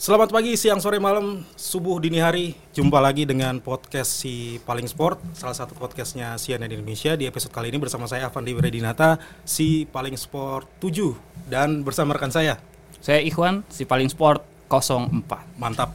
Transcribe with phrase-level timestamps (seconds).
[0.00, 2.56] Selamat pagi, siang, sore, malam, subuh, dini hari.
[2.72, 7.12] Jumpa lagi dengan podcast si Paling Sport, salah satu podcastnya CNN Indonesia.
[7.20, 11.52] Di episode kali ini bersama saya Avandi Wiredinata, si Paling Sport 7.
[11.52, 12.56] Dan bersama rekan saya.
[13.04, 14.40] Saya Ikhwan, si Paling Sport
[14.72, 15.60] 04.
[15.60, 15.92] Mantap.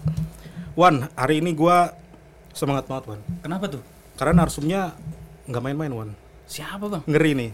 [0.77, 1.89] Wan, hari ini gua
[2.53, 3.21] semangat banget Wan.
[3.41, 3.81] Kenapa tuh?
[4.21, 4.93] Karena narsumnya
[5.49, 6.09] nggak main-main Wan.
[6.45, 7.01] Siapa bang?
[7.09, 7.51] Ngeri nih.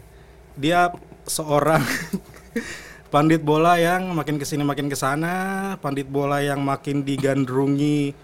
[0.60, 0.92] Dia
[1.24, 1.80] seorang
[3.12, 8.16] pandit bola yang makin ke sini makin ke sana, pandit bola yang makin digandrungi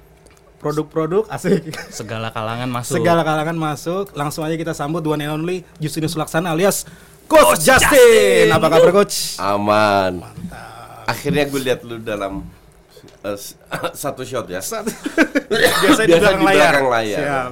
[0.58, 1.70] produk-produk asik.
[1.92, 2.98] Segala kalangan masuk.
[2.98, 4.16] Segala kalangan masuk.
[4.16, 6.88] Langsung aja kita sambut one and only Justinus Laksana alias
[7.28, 8.48] Coach, Justin.
[8.50, 9.36] Apa kabar Coach?
[9.38, 10.24] Aman.
[11.04, 12.48] Akhirnya gue lihat lu dalam
[13.22, 13.60] uh, s-
[13.92, 14.64] satu shot ya.
[14.64, 16.72] Biasanya di Biasa belakang di layar.
[16.72, 17.20] belakang layar.
[17.20, 17.52] Siap.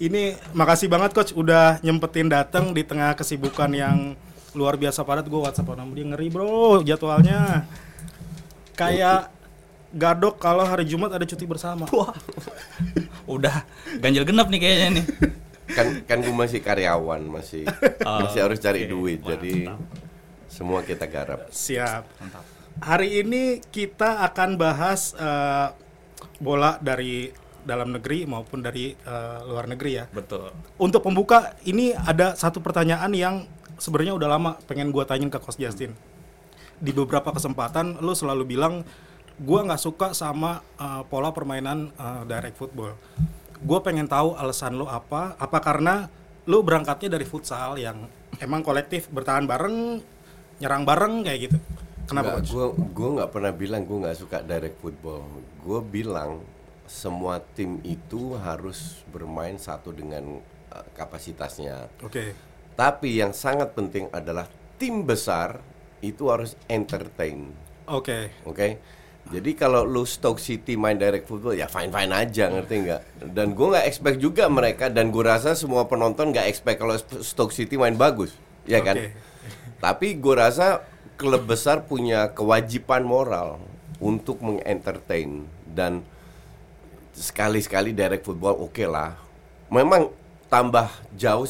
[0.00, 0.22] Ini
[0.56, 4.16] makasih banget Coach udah nyempetin datang di tengah kesibukan yang
[4.54, 5.26] luar biasa padat.
[5.26, 7.68] Gue WhatsApp sama dia ngeri bro jadwalnya.
[8.74, 9.30] Kayak
[9.90, 11.82] Gadok kalau hari Jumat ada cuti bersama.
[11.90, 12.14] Wah.
[13.26, 13.66] Udah
[13.98, 15.04] ganjil genap nih kayaknya nih.
[15.70, 17.66] Kan kan gue masih karyawan, masih
[18.06, 19.18] Oh, masih harus cari duit.
[19.18, 19.66] Jadi
[20.46, 21.50] semua kita garap.
[21.50, 22.06] Siap.
[22.22, 22.44] Mantap.
[22.80, 25.74] Hari ini kita akan bahas eh,
[26.38, 27.34] bola dari
[27.66, 30.04] dalam negeri maupun dari eh, luar negeri ya.
[30.06, 30.54] Betul.
[30.78, 33.42] Untuk pembuka ini ada satu pertanyaan yang
[33.80, 35.96] sebenarnya udah lama pengen gua tanyain ke Coach Justin.
[36.80, 38.84] Di beberapa kesempatan lu selalu bilang
[39.40, 42.94] gua nggak suka sama eh, pola permainan eh, direct football.
[43.64, 45.34] Gua pengen tahu alasan lu apa?
[45.40, 46.06] Apa karena
[46.48, 48.08] lu berangkatnya dari futsal yang
[48.40, 50.00] emang kolektif bertahan bareng,
[50.58, 51.58] nyerang bareng kayak gitu.
[52.08, 52.42] Kenapa?
[52.42, 55.22] Gue gue nggak pernah bilang gue nggak suka direct football.
[55.62, 56.42] Gue bilang
[56.90, 60.42] semua tim itu harus bermain satu dengan
[60.74, 61.86] uh, kapasitasnya.
[62.02, 62.34] Oke.
[62.80, 64.48] Tapi yang sangat penting adalah
[64.80, 65.60] tim besar
[66.00, 67.52] itu harus entertain.
[67.84, 68.32] Oke.
[68.48, 68.80] Oke.
[69.28, 73.02] Jadi kalau lu Stoke City main direct football ya fine fine aja ngerti nggak?
[73.36, 77.52] Dan gue nggak expect juga mereka dan gue rasa semua penonton nggak expect kalau Stoke
[77.52, 78.32] City main bagus,
[78.64, 78.96] ya kan?
[78.96, 79.12] Oke.
[79.76, 80.80] Tapi gue rasa
[81.20, 83.60] klub besar punya kewajiban moral
[84.00, 86.00] untuk mengentertain dan
[87.12, 89.20] sekali-sekali direct football oke lah.
[89.68, 90.08] Memang
[90.48, 91.44] tambah jauh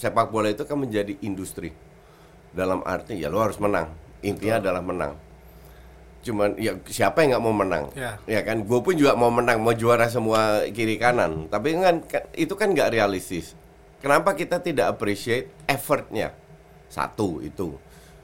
[0.00, 1.76] sepak bola itu kan menjadi industri.
[2.56, 3.92] Dalam arti ya lo harus menang.
[4.24, 5.12] Intinya adalah menang.
[6.20, 7.84] Cuman ya siapa yang nggak mau menang?
[7.92, 8.16] Ya.
[8.24, 11.48] Ya kan, gue pun juga mau menang, mau juara semua kiri kanan.
[11.48, 13.52] Tapi kan kan- itu kan nggak realistis.
[14.00, 16.32] Kenapa kita tidak appreciate effortnya?
[16.88, 17.76] Satu itu.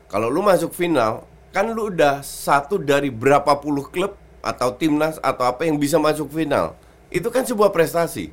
[0.09, 5.45] Kalau lu masuk final, kan lu udah satu dari berapa puluh klub atau timnas atau
[5.49, 6.77] apa yang bisa masuk final.
[7.09, 8.33] Itu kan sebuah prestasi.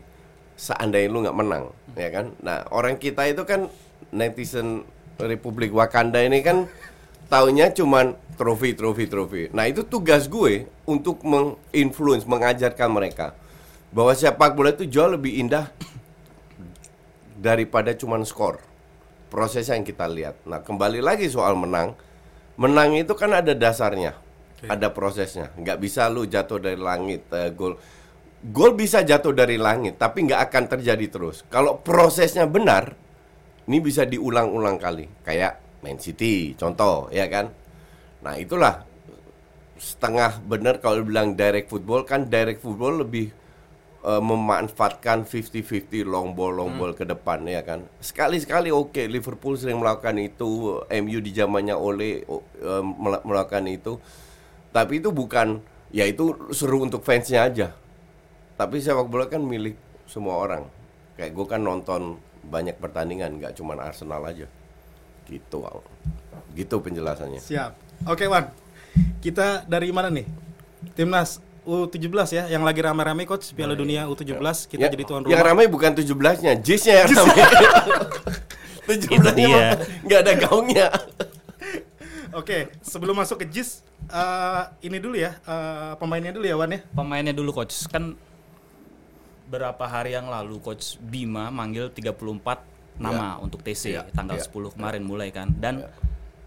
[0.53, 2.25] Seandainya lu nggak menang, ya kan?
[2.39, 3.67] Nah, orang kita itu kan
[4.13, 4.85] netizen
[5.17, 6.69] Republik Wakanda ini kan
[7.29, 9.43] taunya cuman trofi, trofi, trofi.
[9.53, 13.33] Nah, itu tugas gue untuk menginfluence, mengajarkan mereka
[13.93, 15.69] bahwa sepak bola itu jauh lebih indah
[17.37, 18.61] daripada cuman skor.
[19.29, 20.37] Prosesnya yang kita lihat.
[20.45, 21.97] Nah, kembali lagi soal menang.
[22.53, 24.13] Menang itu kan ada dasarnya.
[24.63, 25.49] Ada prosesnya.
[25.57, 27.75] Nggak bisa lu jatuh dari langit eh, gol.
[28.43, 31.47] Gol bisa jatuh dari langit, tapi nggak akan terjadi terus.
[31.47, 32.91] Kalau prosesnya benar,
[33.71, 35.07] ini bisa diulang-ulang kali.
[35.23, 37.55] Kayak Man City, contoh, ya kan?
[38.19, 38.83] Nah, itulah
[39.79, 43.31] setengah benar kalau bilang direct football kan direct football lebih
[44.05, 49.83] eh, memanfaatkan 50-50 long ball long ball ke depan ya kan sekali-sekali oke Liverpool sering
[49.83, 53.99] melakukan itu MU di zamannya Ole o- eh, mela- melakukan itu
[54.71, 55.59] tapi itu bukan
[55.91, 57.67] ya itu seru untuk fansnya aja
[58.53, 59.75] tapi sepak bola kan milik
[60.05, 60.63] semua orang
[61.15, 64.45] kayak gue kan nonton banyak pertandingan nggak cuman Arsenal aja
[65.25, 65.79] gitu Wang.
[66.53, 67.71] gitu penjelasannya Siap.
[68.03, 68.51] Oke, Wan.
[69.23, 70.27] Kita dari mana nih?
[70.91, 75.39] Timnas U17 ya, yang lagi rame-rame coach Piala Dunia U17 kita Ya, jadi tuan Yang
[75.39, 75.47] rumah.
[75.47, 77.37] ramai bukan 17-nya, Jis-nya yang ramai.
[78.91, 79.47] 17-nya dia.
[79.47, 79.63] mah
[80.03, 80.87] nggak ada gaungnya.
[82.33, 83.79] Oke, sebelum masuk ke JIS,
[84.09, 86.81] eh, ini dulu ya, eh, pemainnya dulu ya Wan ya.
[86.91, 87.87] Pemainnya dulu coach.
[87.87, 88.19] Kan
[89.53, 92.17] berapa hari yang lalu coach Bima manggil 34
[92.97, 95.53] nama untuk TC Ya, tanggal ya, 10 kemarin mulai kan.
[95.53, 95.85] Dan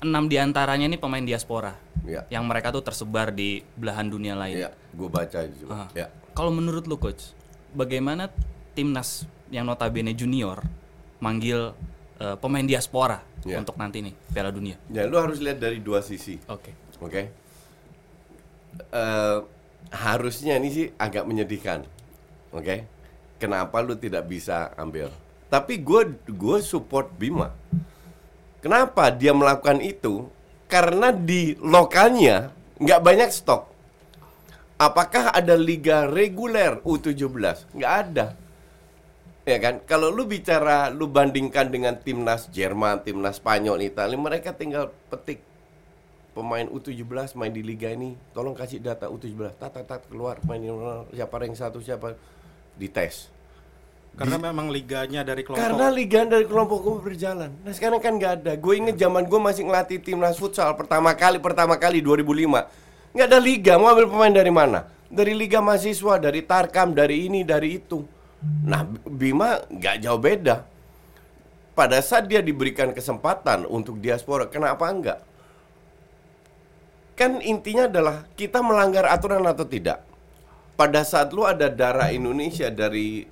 [0.03, 1.79] enam di antaranya ini pemain diaspora.
[2.03, 2.27] Ya.
[2.27, 4.59] Yang mereka tuh tersebar di belahan dunia lain.
[4.59, 5.87] Iya, gue baca itu Ah.
[5.87, 5.95] juga.
[5.95, 6.07] Ya.
[6.35, 7.31] Kalau menurut lu coach,
[7.73, 8.27] bagaimana
[8.75, 10.67] timnas yang notabene junior
[11.23, 11.71] manggil
[12.17, 13.61] eh, pemain diaspora Ya.
[13.61, 14.81] untuk nanti nih Piala Dunia?
[14.89, 16.73] Ya, lu harus lihat dari dua sisi, Oke.
[16.97, 17.23] oke?
[18.89, 19.39] Eh,
[19.93, 21.85] harusnya ini sih agak menyedihkan,
[22.51, 22.77] oke?
[23.37, 25.13] Kenapa lu tidak bisa ambil?
[25.53, 27.53] Tapi gue gue support Bima.
[28.65, 30.27] Kenapa dia melakukan itu?
[30.67, 32.51] Karena di lokalnya
[32.81, 33.63] nggak banyak stok.
[34.77, 37.77] Apakah ada liga reguler U17?
[37.77, 38.27] Nggak ada.
[39.47, 39.79] Ya kan?
[39.87, 45.39] Kalau lu bicara, lu bandingkan dengan timnas Jerman, timnas Spanyol, Italia, mereka tinggal petik
[46.35, 50.61] pemain U17 main di liga ini, tolong kasih data U17, tat tat, tat keluar main
[51.15, 52.13] siapa rank satu siapa
[52.77, 53.33] dites.
[54.17, 57.53] Karena memang liganya dari kelompok Karena liga dari kelompok gue berjalan.
[57.61, 58.53] Nah sekarang kan nggak ada.
[58.57, 63.13] Gue inget zaman gue masih ngelatih timnas futsal pertama kali pertama kali 2005.
[63.13, 63.73] Nggak ada liga.
[63.77, 64.89] Mau ambil pemain dari mana?
[65.13, 68.01] Dari liga mahasiswa, dari Tarkam, dari ini, dari itu.
[68.65, 70.65] Nah Bima nggak jauh beda.
[71.77, 75.21] Pada saat dia diberikan kesempatan untuk diaspora, kenapa enggak?
[77.21, 80.01] Kan intinya adalah kita melanggar aturan atau tidak.
[80.77, 83.25] Pada saat lu ada darah Indonesia dari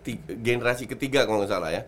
[0.00, 1.84] ti- generasi ketiga kalau nggak salah ya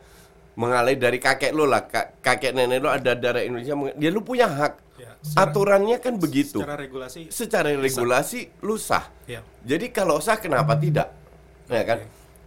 [0.52, 4.44] mengalih dari kakek lo lah ka- kakek nenek lo ada darah Indonesia dia lu punya
[4.44, 4.74] hak.
[4.98, 6.58] Ya, secara- aturannya kan begitu.
[6.58, 9.06] secara regulasi secara regulasi lu sah.
[9.24, 9.40] Ya.
[9.62, 11.14] jadi kalau sah kenapa tidak?
[11.70, 11.98] Ya kan?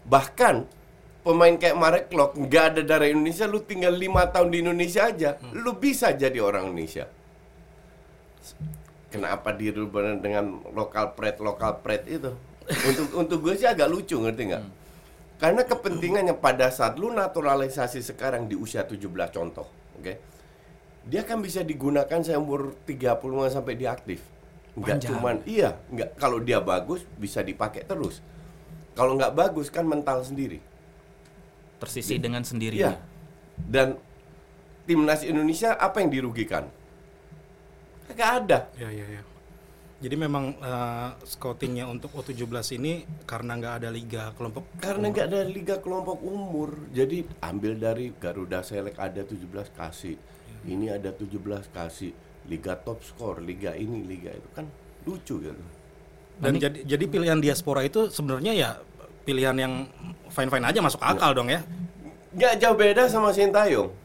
[0.03, 0.55] Bahkan
[1.23, 5.37] pemain kayak Marek Klok nggak ada darah Indonesia lu tinggal lima tahun di Indonesia aja
[5.53, 7.07] lu bisa jadi orang Indonesia
[9.11, 12.31] kenapa dirubah dengan lokal pride lokal pride itu?
[12.87, 14.63] Untuk untuk gue sih agak lucu ngerti nggak?
[15.41, 19.03] Karena kepentingannya pada saat lu naturalisasi sekarang di usia 17
[19.35, 19.67] contoh
[19.99, 20.13] oke?
[21.01, 23.19] Dia kan bisa digunakan saya umur 30
[23.51, 24.23] sampai dia aktif.
[24.77, 28.23] Nggak cuman iya nggak kalau dia bagus bisa dipakai terus.
[28.95, 30.63] Kalau nggak bagus kan mental sendiri.
[31.81, 32.49] Tersisi dengan Iya.
[32.49, 32.93] sendirinya.
[33.61, 33.93] dan
[34.89, 36.65] timnas Indonesia apa yang dirugikan
[38.15, 38.59] nggak ada.
[38.77, 39.21] Ya, ya, ya.
[40.01, 45.41] Jadi memang eh, scoutingnya untuk U17 ini karena nggak ada liga kelompok karena nggak ada
[45.45, 46.73] liga kelompok umur.
[46.89, 49.45] Jadi ambil dari Garuda Select ada 17
[49.77, 50.17] kasih.
[50.65, 52.11] Ini ada 17 kasih.
[52.49, 54.49] Liga top score liga ini liga itu.
[54.57, 54.65] Kan
[55.05, 55.65] lucu gitu.
[56.41, 58.69] Dan jadi jadi pilihan diaspora itu sebenarnya ya
[59.21, 59.85] pilihan yang
[60.33, 61.61] fine fine aja masuk akal dong ya.
[62.31, 64.00] nggak jauh beda sama Sintayong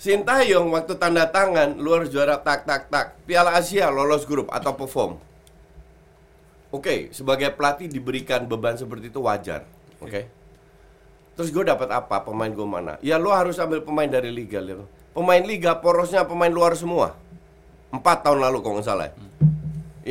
[0.00, 3.20] Sintayong waktu tanda tangan luar juara tak tak tak.
[3.28, 5.20] Piala Asia lolos grup atau perform?
[6.72, 9.68] Oke sebagai pelatih diberikan beban seperti itu wajar
[10.00, 10.32] Oke.
[11.36, 12.24] Terus gue dapat apa?
[12.24, 12.96] Pemain gue mana?
[13.04, 14.88] Ya lo harus ambil pemain dari liga lihat.
[15.12, 17.12] Pemain liga porosnya pemain luar semua.
[17.92, 19.14] Empat tahun lalu kalau nggak salah ya.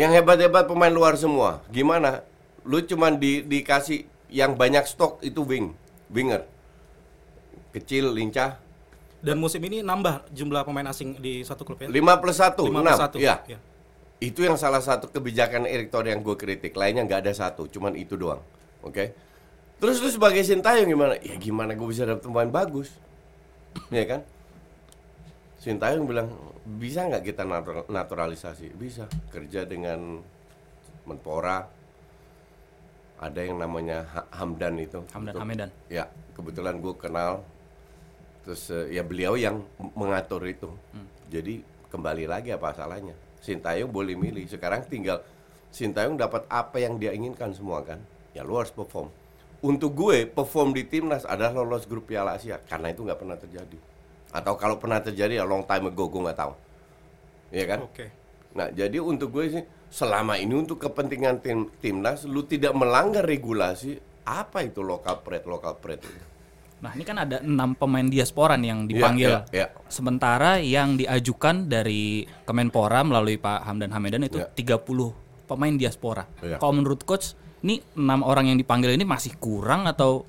[0.06, 1.66] Yang hebat-hebat pemain luar semua.
[1.74, 2.22] Gimana?
[2.62, 5.74] Lu cuman di, dikasih yang banyak stok itu wing
[6.14, 6.46] Winger.
[7.74, 8.69] Kecil, lincah
[9.20, 11.92] Dan musim ini nambah jumlah pemain asing di satu klub ya.
[11.92, 13.18] 5 plus 1, 6 Lima plus satu.
[13.20, 13.36] Iya.
[13.46, 13.60] Ya.
[14.20, 16.76] Itu yang salah satu kebijakan Erick Thohir yang gue kritik.
[16.76, 18.40] Lainnya nggak ada satu, cuman itu doang.
[18.80, 19.12] Oke.
[19.80, 21.16] Terus lu sebagai Sintayong gimana?
[21.20, 22.92] Ya gimana gue bisa dapet pemain bagus?
[23.92, 24.22] ya kan?
[25.60, 26.32] Sintayong bilang,
[26.80, 28.72] bisa nggak kita natu- naturalisasi?
[28.76, 29.08] Bisa.
[29.32, 30.24] Kerja dengan
[31.04, 31.68] Menpora.
[33.20, 35.04] Ada yang namanya Ha- Hamdan itu.
[35.12, 35.70] Hamdan Hamedan.
[35.92, 37.44] Ya, kebetulan gue kenal.
[38.46, 39.64] Terus eh, ya beliau yang
[39.96, 40.70] mengatur itu.
[41.30, 43.14] Jadi kembali lagi apa salahnya?
[43.40, 44.46] Sintayong boleh milih.
[44.50, 45.22] Sekarang tinggal
[45.70, 48.02] Sintayong dapat apa yang dia inginkan semua kan?
[48.34, 49.14] Ya lu harus perform.
[49.62, 53.78] Untuk gue perform di timnas adalah lolos grup Piala Asia karena itu nggak pernah terjadi.
[54.34, 56.54] Atau kalau pernah terjadi ya long time ago gue nggak tahu.
[57.54, 57.80] Iya kan?
[57.86, 58.06] Oke.
[58.58, 63.98] Nah, jadi untuk gue sih selama ini untuk kepentingan tim timnas lu tidak melanggar regulasi
[64.26, 66.29] apa itu lokal pride lokal pride itu?
[66.80, 69.32] Nah, ini kan ada enam pemain diaspora nih yang dipanggil.
[69.36, 69.88] Iya, iya, iya.
[69.92, 74.80] Sementara yang diajukan dari Kemenpora melalui Pak Hamdan Hamedan itu Iya.
[74.80, 75.12] 30
[75.44, 76.24] pemain diaspora.
[76.40, 76.56] Iya.
[76.56, 80.24] Kalau menurut coach, ini enam orang yang dipanggil ini masih kurang atau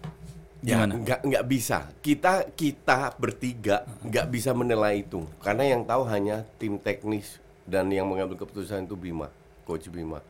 [0.61, 1.00] Ya, gimana?
[1.00, 1.88] nggak nggak bisa.
[2.04, 8.04] Kita kita bertiga nggak bisa menilai itu karena yang tahu hanya tim teknis dan yang
[8.04, 9.33] mengambil keputusan itu Bima,
[9.64, 10.21] coach Bima.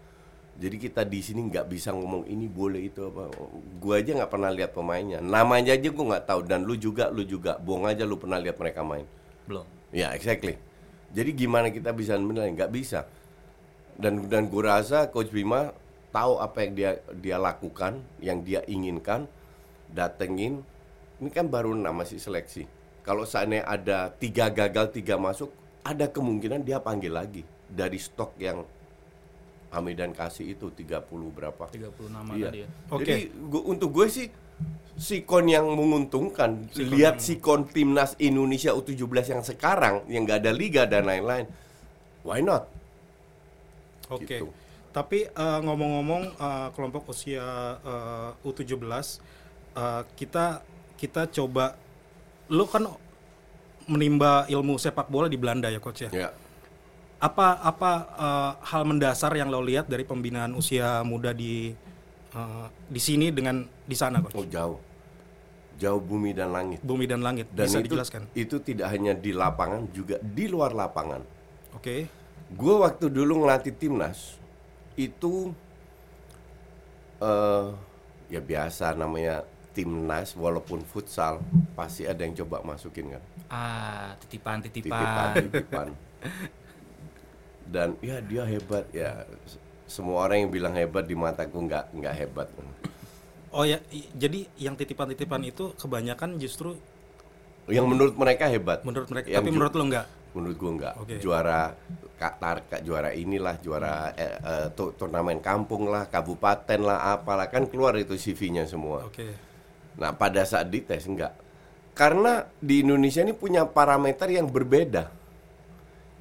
[0.60, 3.32] Jadi kita di sini nggak bisa ngomong ini boleh itu apa.
[3.80, 5.24] Gua aja nggak pernah lihat pemainnya.
[5.24, 8.60] Namanya aja gua nggak tahu dan lu juga lu juga bohong aja lu pernah lihat
[8.60, 9.08] mereka main.
[9.48, 9.64] Belum.
[9.88, 10.60] Ya, exactly.
[11.16, 12.52] Jadi gimana kita bisa menilai?
[12.52, 13.08] Nggak bisa.
[13.96, 15.72] Dan dan gue rasa Coach Bima
[16.12, 19.26] tahu apa yang dia dia lakukan, yang dia inginkan,
[19.90, 20.62] datengin.
[21.20, 22.64] Ini kan baru enam masih seleksi.
[23.00, 25.52] Kalau seandainya ada tiga gagal, tiga masuk,
[25.84, 28.64] ada kemungkinan dia panggil lagi dari stok yang
[29.70, 31.00] Hamidan kasih itu 30
[31.30, 31.64] berapa.
[31.66, 32.46] 30 nama Iya.
[32.50, 32.68] tadi ya.
[32.90, 33.02] Oke.
[33.06, 34.26] Jadi gua- untuk gue sih
[34.98, 36.66] sikon yang menguntungkan.
[36.74, 41.46] Lihat sikon timnas Indonesia U17 yang sekarang yang nggak ada liga dan lain-lain.
[42.20, 42.66] Why not?
[44.10, 44.26] Oke.
[44.26, 44.46] Gitu.
[44.90, 47.46] Tapi eh, ngomong-ngomong eh, kelompok usia
[47.78, 48.74] eh, U17
[49.72, 50.66] eh, kita
[50.98, 51.78] kita coba
[52.50, 52.84] lu kan
[53.86, 56.10] menimba ilmu sepak bola di Belanda ya coach ya.
[56.10, 56.30] Ya.
[57.20, 61.72] Apa apa eh, hal mendasar yang lo lihat dari pembinaan usia muda di
[62.32, 64.78] eh, di sini dengan di sana coach Oh jauh,
[65.76, 66.80] jauh bumi dan langit.
[66.80, 70.72] bumi dan langit Dan bisa itu dijelaskan itu tidak hanya di lapangan, juga di luar
[70.72, 71.20] lapangan.
[71.76, 71.96] oke
[72.50, 74.34] Gue waktu dulu ngelatih timnas
[74.98, 75.52] itu
[77.20, 77.66] eh
[78.30, 81.38] ya biasa namanya timnas walaupun futsal
[81.76, 85.34] pasti ada yang coba masukin kan Ah, titipan titipan titipan.
[85.34, 85.88] titipan
[87.70, 89.22] dan ya dia hebat ya.
[89.86, 92.48] Semua orang yang bilang hebat di mataku nggak nggak hebat.
[93.50, 93.78] Oh ya
[94.14, 96.74] jadi yang titipan-titipan itu kebanyakan justru
[97.70, 98.82] yang menurut mereka hebat.
[98.82, 100.94] Menurut mereka Yang tapi menurut lo enggak menurut gua nggak.
[101.02, 101.16] Oke.
[101.18, 101.74] juara
[102.20, 107.48] Qatar juara inilah juara eh, eh, tu- turnamen kampung lah kabupaten lah apalah.
[107.50, 109.08] Kan keluar itu CV-nya semua.
[109.08, 109.26] Oke.
[109.98, 111.34] Nah pada saat dites enggak
[111.90, 115.10] Karena di Indonesia ini punya parameter yang berbeda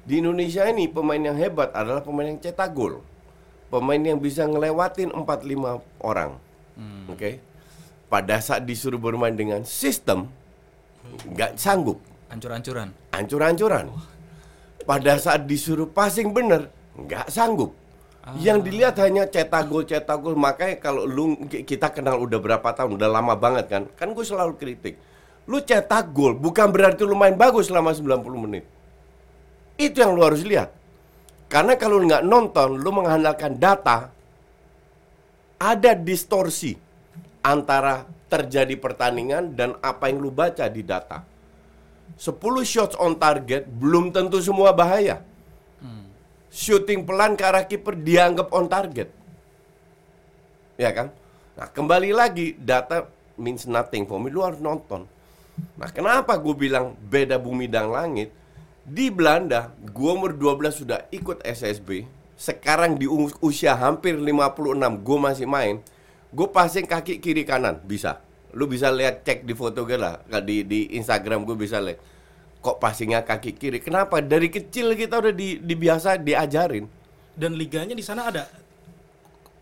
[0.04, 3.04] Di Indonesia ini pemain yang hebat adalah pemain yang cetak gol.
[3.68, 6.40] Pemain yang bisa ngelewatin 4-5 orang.
[7.12, 7.38] Oke?
[8.10, 10.26] Pada saat disuruh bermain dengan sistem
[11.30, 12.02] nggak sanggup.
[12.30, 12.90] Ancur-ancuran.
[13.14, 13.86] Ancur-ancuran
[14.82, 17.76] Pada saat disuruh passing bener nggak sanggup.
[18.40, 20.34] Yang dilihat hanya cetak gol cetak gol.
[20.34, 24.58] Makanya kalau lu kita kenal udah berapa tahun udah lama banget kan kan gue selalu
[24.58, 24.98] kritik.
[25.46, 28.64] Lu cetak gol bukan berarti lu main bagus selama 90 menit
[29.80, 30.68] itu yang lu harus lihat
[31.48, 34.12] karena kalau lu nggak nonton lu mengandalkan data
[35.56, 36.76] ada distorsi
[37.40, 41.24] antara terjadi pertandingan dan apa yang lu baca di data
[42.20, 45.24] 10 shots on target belum tentu semua bahaya
[46.50, 49.08] shooting pelan ke arah kiper dianggap on target.
[50.76, 51.14] Ya kan?
[51.54, 53.06] Nah, kembali lagi data
[53.38, 54.28] means nothing for me.
[54.28, 55.06] Lu harus nonton.
[55.78, 58.34] Nah, kenapa gue bilang beda bumi dan langit?
[58.90, 62.10] Di Belanda, gue umur 12 sudah ikut SSB.
[62.34, 65.78] Sekarang di us- usia hampir 56, gue masih main.
[66.30, 68.18] Gue passing kaki kiri kanan, bisa.
[68.50, 72.02] Lu bisa lihat cek di foto gue lah, di, di Instagram gue bisa lihat.
[72.58, 73.78] Kok passingnya kaki kiri?
[73.78, 74.18] Kenapa?
[74.18, 76.98] Dari kecil kita udah di, dibiasa diajarin.
[77.30, 78.44] dan liganya di sana ada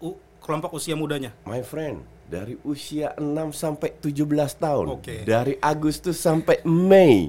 [0.03, 4.25] u- kelompok usia mudanya My friend, dari usia 6 sampai 17
[4.57, 4.87] tahun.
[4.99, 5.23] Oke.
[5.23, 7.29] Dari Agustus sampai Mei.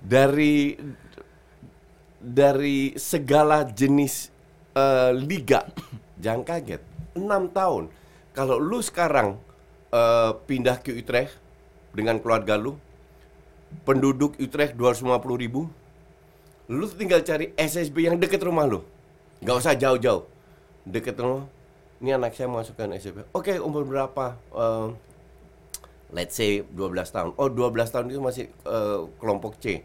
[0.00, 0.80] Dari
[2.20, 4.28] dari segala jenis
[4.76, 5.64] eh, liga.
[6.20, 6.82] Jangan kaget.
[7.16, 7.88] 6 tahun.
[8.36, 9.40] Kalau lu sekarang
[9.90, 11.34] eh, pindah ke Utrecht
[11.96, 12.76] dengan keluarga lu,
[13.82, 15.66] penduduk Utrecht 250 ribu,
[16.70, 18.84] lu tinggal cari SSB yang deket rumah lu.
[19.40, 20.28] Gak usah jauh-jauh.
[20.84, 21.48] Deket rumah.
[22.00, 23.28] Ini anak saya masukkan SSB.
[23.32, 24.36] Oke, umur berapa?
[24.36, 24.88] Eh,
[26.12, 27.30] let's say 12 tahun.
[27.36, 29.84] Oh, 12 tahun itu masih eh, kelompok C.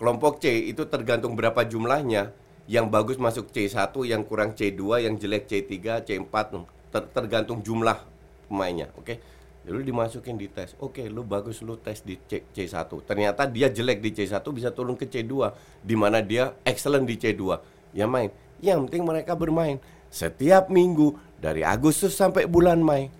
[0.00, 2.32] Kelompok C itu tergantung berapa jumlahnya.
[2.64, 6.36] Yang bagus masuk C1, yang kurang C2, yang jelek C3, C4.
[6.88, 8.00] Ter- tergantung jumlah
[8.48, 9.20] pemainnya, oke?
[9.68, 10.72] Lalu dimasukin di tes.
[10.80, 12.88] Oke, lu bagus lu tes di C, C1.
[13.04, 15.52] Ternyata dia jelek di C1 bisa turun ke C2
[15.84, 17.60] di mana dia excellent di C2.
[17.92, 18.32] Ya main.
[18.64, 19.76] Yang penting mereka bermain
[20.08, 23.12] setiap minggu dari Agustus sampai bulan Mei.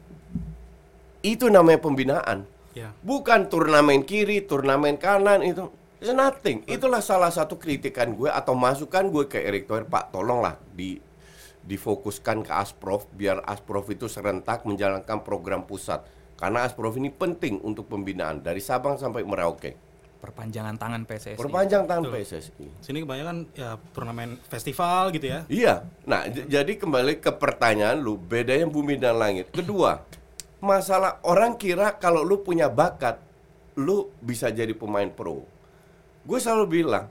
[1.21, 2.49] Itu namanya pembinaan.
[2.73, 5.69] ya Bukan turnamen kiri, turnamen kanan itu.
[6.00, 6.64] It's nothing.
[6.64, 10.97] Itulah salah satu kritikan gue atau masukan gue ke Erick Thohir, Pak, tolonglah di
[11.61, 16.00] difokuskan ke Asprof biar Asprof itu serentak menjalankan program pusat.
[16.35, 19.76] Karena Asprof ini penting untuk pembinaan dari Sabang sampai Merauke.
[20.21, 21.37] Perpanjangan tangan PSSI.
[21.37, 22.16] Perpanjang tangan Betul.
[22.19, 22.64] PSSI.
[22.80, 25.85] sini kebanyakan ya turnamen festival gitu ya Iya.
[26.04, 29.49] Nah, j- jadi kembali ke pertanyaan lu, bedanya bumi dan langit.
[29.49, 30.00] Kedua,
[30.61, 33.16] masalah orang kira kalau lu punya bakat,
[33.76, 35.45] lu bisa jadi pemain pro.
[36.25, 37.09] Gue selalu bilang,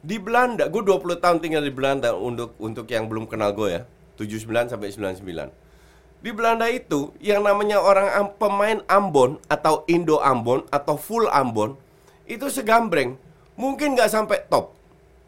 [0.00, 3.82] di Belanda, gue 20 tahun tinggal di Belanda untuk untuk yang belum kenal gue ya,
[4.16, 6.22] 79 sampai 99.
[6.24, 11.76] Di Belanda itu yang namanya orang am- pemain Ambon atau Indo Ambon atau full Ambon
[12.24, 13.20] itu segambreng.
[13.56, 14.76] Mungkin nggak sampai top,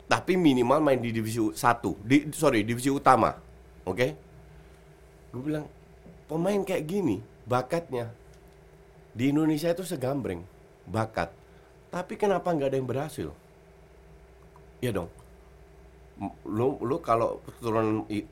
[0.08, 1.56] tapi minimal main di divisi 1,
[2.04, 3.32] di sorry, divisi utama.
[3.84, 4.16] Oke?
[5.32, 5.68] Gue bilang
[6.28, 8.12] pemain kayak gini bakatnya
[9.16, 10.44] di Indonesia itu segambreng
[10.88, 11.37] bakat.
[11.88, 13.28] Tapi kenapa nggak ada yang berhasil?
[14.84, 15.08] Ya dong.
[16.44, 18.26] Lu lu kalau keturunan eh,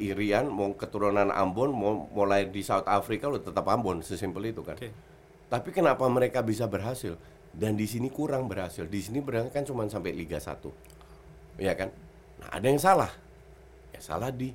[0.00, 4.74] Irian mau keturunan Ambon mau mulai di South Africa lu tetap Ambon sesimpel itu kan.
[4.74, 4.90] oke
[5.46, 7.14] Tapi kenapa mereka bisa berhasil
[7.54, 8.82] dan di sini kurang berhasil?
[8.88, 10.58] Di sini berhasil kan cuma sampai Liga 1.
[11.62, 11.88] Iya kan?
[12.42, 13.12] Nah, ada yang salah.
[13.94, 14.50] Ya salah di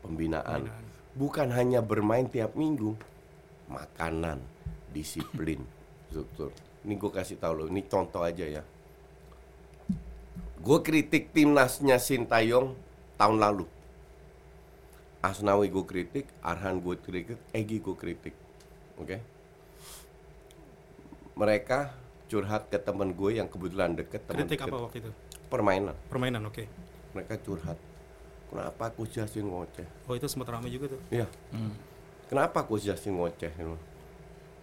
[0.00, 0.66] pembinaan.
[1.14, 2.96] Bukan hanya bermain tiap minggu.
[3.68, 4.42] Makanan,
[4.90, 5.62] disiplin,
[6.10, 6.50] struktur.
[6.84, 8.62] Ini gue kasih tahu lo, ini contoh aja ya.
[10.60, 12.76] Gue kritik timnasnya Sintayong
[13.16, 13.64] tahun lalu.
[15.24, 18.36] Asnawi gue kritik, Arhan gue kritik, Egi gue kritik.
[19.00, 19.24] Oke.
[21.34, 21.96] Mereka
[22.28, 24.68] curhat ke temen gue yang kebetulan deket teman Kritik deket.
[24.68, 25.10] apa waktu itu?
[25.48, 25.96] Permainan.
[26.12, 26.64] Permainan, oke.
[27.16, 27.80] Mereka curhat.
[28.52, 29.88] Kenapa Coach Justin ngoceh?
[30.06, 31.00] Oh itu sempat ramai juga tuh.
[31.10, 31.26] Iya.
[32.28, 33.50] Kenapa Coach Justin ngoceh?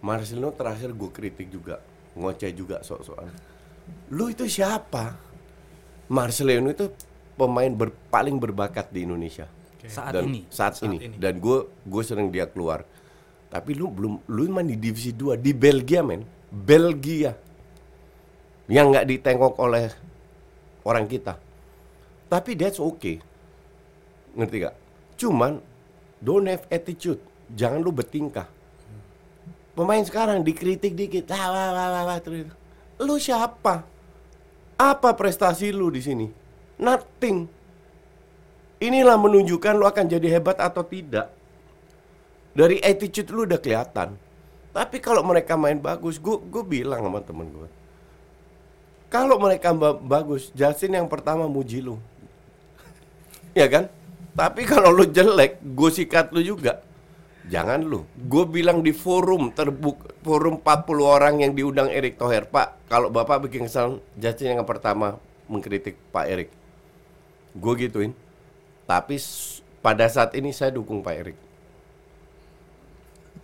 [0.02, 1.78] Marcelino terakhir gue kritik juga,
[2.14, 3.28] ngoceh juga sok-sokan.
[4.12, 5.16] Lu itu siapa?
[6.12, 6.92] Marcelino itu
[7.34, 9.48] pemain ber- paling berbakat di Indonesia.
[9.48, 9.88] Oke.
[9.88, 10.40] Saat Dan- ini.
[10.52, 10.96] Saat, Saat ini.
[11.00, 11.16] ini.
[11.16, 12.84] Dan gue gue sering dia keluar.
[13.48, 16.24] Tapi lu belum lu main di divisi 2 di Belgia men.
[16.48, 17.32] Belgia.
[18.68, 19.88] Yang nggak ditengok oleh
[20.84, 21.36] orang kita.
[22.28, 23.20] Tapi that's okay.
[24.32, 24.74] Ngerti gak?
[25.20, 25.60] Cuman
[26.16, 27.20] don't have attitude.
[27.52, 28.48] Jangan lu bertingkah.
[29.72, 31.32] Pemain sekarang dikritik dikit.
[31.32, 32.44] Wah, wah, wah, wah, wah, terus.
[33.00, 33.88] Lu siapa?
[34.76, 36.26] Apa prestasi lu di sini?
[36.76, 37.48] Nothing.
[38.82, 41.32] Inilah menunjukkan lu akan jadi hebat atau tidak.
[42.52, 44.12] Dari attitude lu udah kelihatan.
[44.72, 47.68] Tapi kalau mereka main bagus, gue gue bilang sama temen gue.
[49.08, 51.96] Kalau mereka ba- bagus, Justin yang pertama muji lu.
[53.56, 53.88] ya kan?
[54.32, 56.80] Tapi kalau lu jelek, gue sikat lu juga.
[57.50, 58.06] Jangan lu.
[58.14, 63.50] Gue bilang di forum terbuka, forum 40 orang yang diundang Erick Thohir, Pak, kalau Bapak
[63.50, 65.18] bikin kesalahan, Justin yang pertama
[65.50, 66.50] mengkritik Pak Erik.
[67.58, 68.14] Gue gituin.
[68.86, 69.18] Tapi
[69.82, 71.38] pada saat ini saya dukung Pak Erik.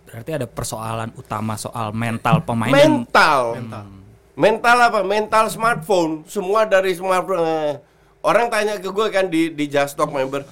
[0.09, 3.59] Berarti ada persoalan utama soal mental pemain Mental.
[3.59, 3.85] Mental.
[4.39, 4.99] Mental apa?
[5.03, 6.23] Mental smartphone.
[6.25, 7.43] Semua dari smartphone.
[7.45, 7.75] Eh,
[8.19, 10.43] Orang tanya ke gue kan di di Just Talk member.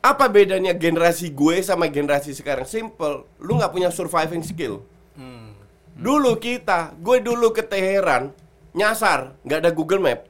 [0.00, 2.64] Apa bedanya generasi gue sama generasi sekarang?
[2.64, 3.28] Simple.
[3.36, 4.80] Lu nggak punya surviving skill.
[5.12, 5.52] Hmm.
[5.92, 8.32] Dulu kita, gue dulu ke Teheran,
[8.72, 10.20] nyasar, nggak ada Google Map.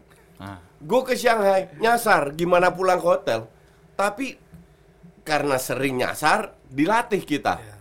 [0.42, 3.46] Ah, Gue ke Shanghai, nyasar, gimana pulang ke hotel.
[3.94, 4.34] Tapi
[5.23, 7.62] karena sering nyasar, dilatih kita.
[7.62, 7.76] Ya.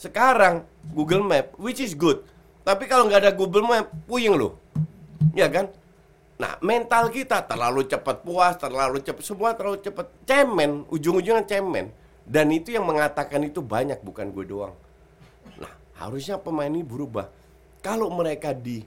[0.00, 0.64] Sekarang
[0.96, 2.24] Google Map, which is good.
[2.64, 4.56] Tapi kalau nggak ada Google Map, puyeng lo.
[5.36, 5.68] Ya kan?
[6.40, 10.08] Nah, mental kita terlalu cepat puas, terlalu cepat, semua terlalu cepat.
[10.24, 11.92] Cemen, ujung-ujungnya cemen.
[12.24, 14.72] Dan itu yang mengatakan itu banyak, bukan gue doang.
[15.60, 15.68] Nah,
[16.00, 17.28] harusnya pemain ini berubah.
[17.84, 18.80] Kalau mereka di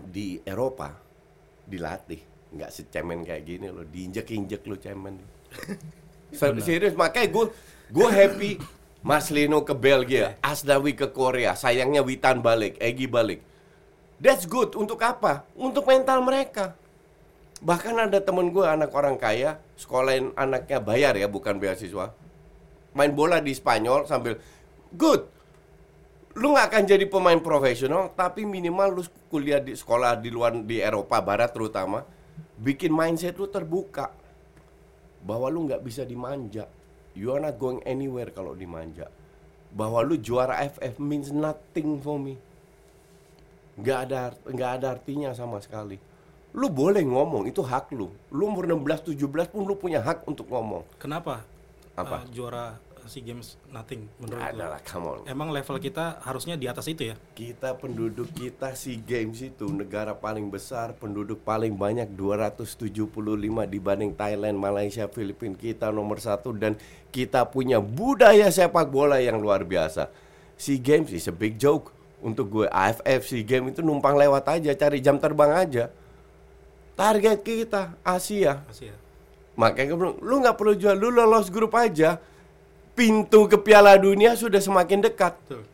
[0.00, 0.96] di Eropa
[1.68, 2.24] dilatih,
[2.56, 5.20] nggak secemen kayak gini loh, diinjek-injek lo cemen.
[6.40, 7.44] Ser- Serius, makanya gue
[7.92, 8.50] gue happy
[9.04, 13.49] Marcelino ke Belgia, Asdawi ke Korea, sayangnya Witan balik, Egi balik.
[14.20, 14.76] That's good.
[14.76, 15.48] Untuk apa?
[15.56, 16.76] Untuk mental mereka.
[17.64, 22.12] Bahkan ada temen gue anak orang kaya, sekolahin anaknya bayar ya, bukan beasiswa.
[22.92, 24.36] Main bola di Spanyol sambil
[24.92, 25.24] good.
[26.36, 30.80] Lu nggak akan jadi pemain profesional, tapi minimal lu kuliah di sekolah di luar di
[30.80, 32.00] Eropa Barat terutama,
[32.56, 34.08] bikin mindset lu terbuka
[35.20, 36.64] bahwa lu nggak bisa dimanja.
[37.12, 39.10] You are not going anywhere kalau dimanja.
[39.74, 42.40] Bahwa lu juara FF means nothing for me.
[43.80, 45.96] Nggak ada nggak ada artinya sama sekali.
[46.50, 48.10] Lu boleh ngomong, itu hak lu.
[48.34, 50.82] Lu umur 16 17 pun lu punya hak untuk ngomong.
[50.98, 51.46] Kenapa?
[51.94, 52.26] Apa?
[52.26, 52.74] eh, juara
[53.06, 54.58] SEA Games nothing menurut Nggak lu?
[54.58, 55.18] ada lah, come on.
[55.26, 57.16] Emang level kita harusnya di atas itu ya?
[57.34, 63.06] Kita penduduk kita SEA Games itu negara paling besar, penduduk paling banyak 275
[63.66, 65.54] dibanding Thailand, Malaysia, Filipina.
[65.54, 66.74] Kita nomor satu dan
[67.10, 70.10] kita punya budaya sepak bola yang luar biasa.
[70.58, 71.94] SEA Games is a big joke.
[72.20, 75.88] Untuk gue AFF SEA Games itu numpang lewat aja, cari jam terbang aja.
[76.92, 78.60] Target kita Asia.
[78.60, 78.96] Pasti ya.
[79.56, 82.20] Makanya gue bilang, lu nggak perlu jual, lu lolos grup aja.
[82.92, 85.32] Pintu ke Piala Dunia sudah semakin dekat.
[85.48, 85.64] Tuh.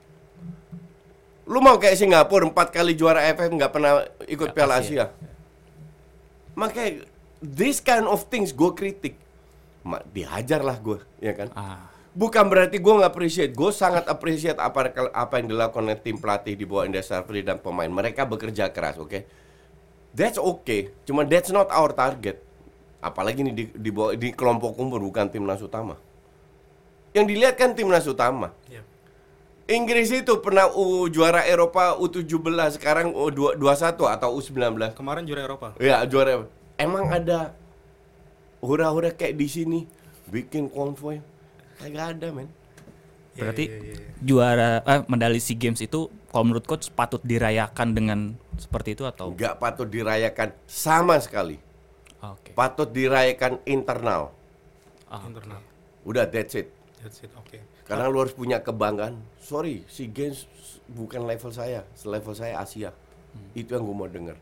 [1.51, 5.11] Lu mau kayak Singapura empat kali juara AFF nggak pernah ikut Piala Asia.
[5.11, 5.35] Asia.
[6.55, 7.07] Makanya
[7.43, 9.19] this kind of things gue kritik.
[10.15, 11.51] Dihajar lah gue, ya kan?
[11.55, 11.96] ah.
[12.16, 13.52] Bukan berarti gue nggak appreciate.
[13.52, 17.61] Gue sangat appreciate apa apa yang dilakukan oleh tim pelatih di bawah Indra Safri dan
[17.61, 17.92] pemain.
[17.92, 19.29] Mereka bekerja keras, oke?
[20.16, 20.96] That's okay.
[21.05, 22.40] Cuma that's not our target.
[23.05, 26.00] Apalagi nih di, di, bawah, di kelompok umur bukan timnas utama.
[27.12, 28.57] Yang dilihat kan timnas utama.
[28.72, 28.81] Iya.
[29.66, 34.96] Inggris itu pernah U, juara Eropa U17, sekarang U21 atau U19.
[34.96, 35.76] Kemarin juara Eropa.
[35.76, 36.48] Ya, juara.
[36.81, 37.52] Emang ada
[38.64, 39.81] hura-hura kayak di sini
[40.33, 41.20] bikin konvoy?
[41.77, 42.49] Kagak ada, men.
[43.37, 44.09] Iya, Berarti iya, iya, iya.
[44.25, 48.19] juara eh, medali SEA Games itu kalau menurut coach patut dirayakan dengan
[48.57, 51.61] seperti itu atau Nggak patut dirayakan sama sekali.
[52.25, 52.57] Oke.
[52.57, 54.33] Patut dirayakan internal.
[55.12, 55.61] Ah, internal.
[56.09, 56.73] Udah that's it.
[57.05, 57.31] That's it.
[57.37, 57.61] Oke.
[57.85, 59.21] Karena lu harus punya kebanggaan.
[59.39, 60.49] Sorry, si Games
[60.91, 62.91] bukan level saya, selevel saya Asia.
[63.53, 64.35] Itu yang gue mau denger.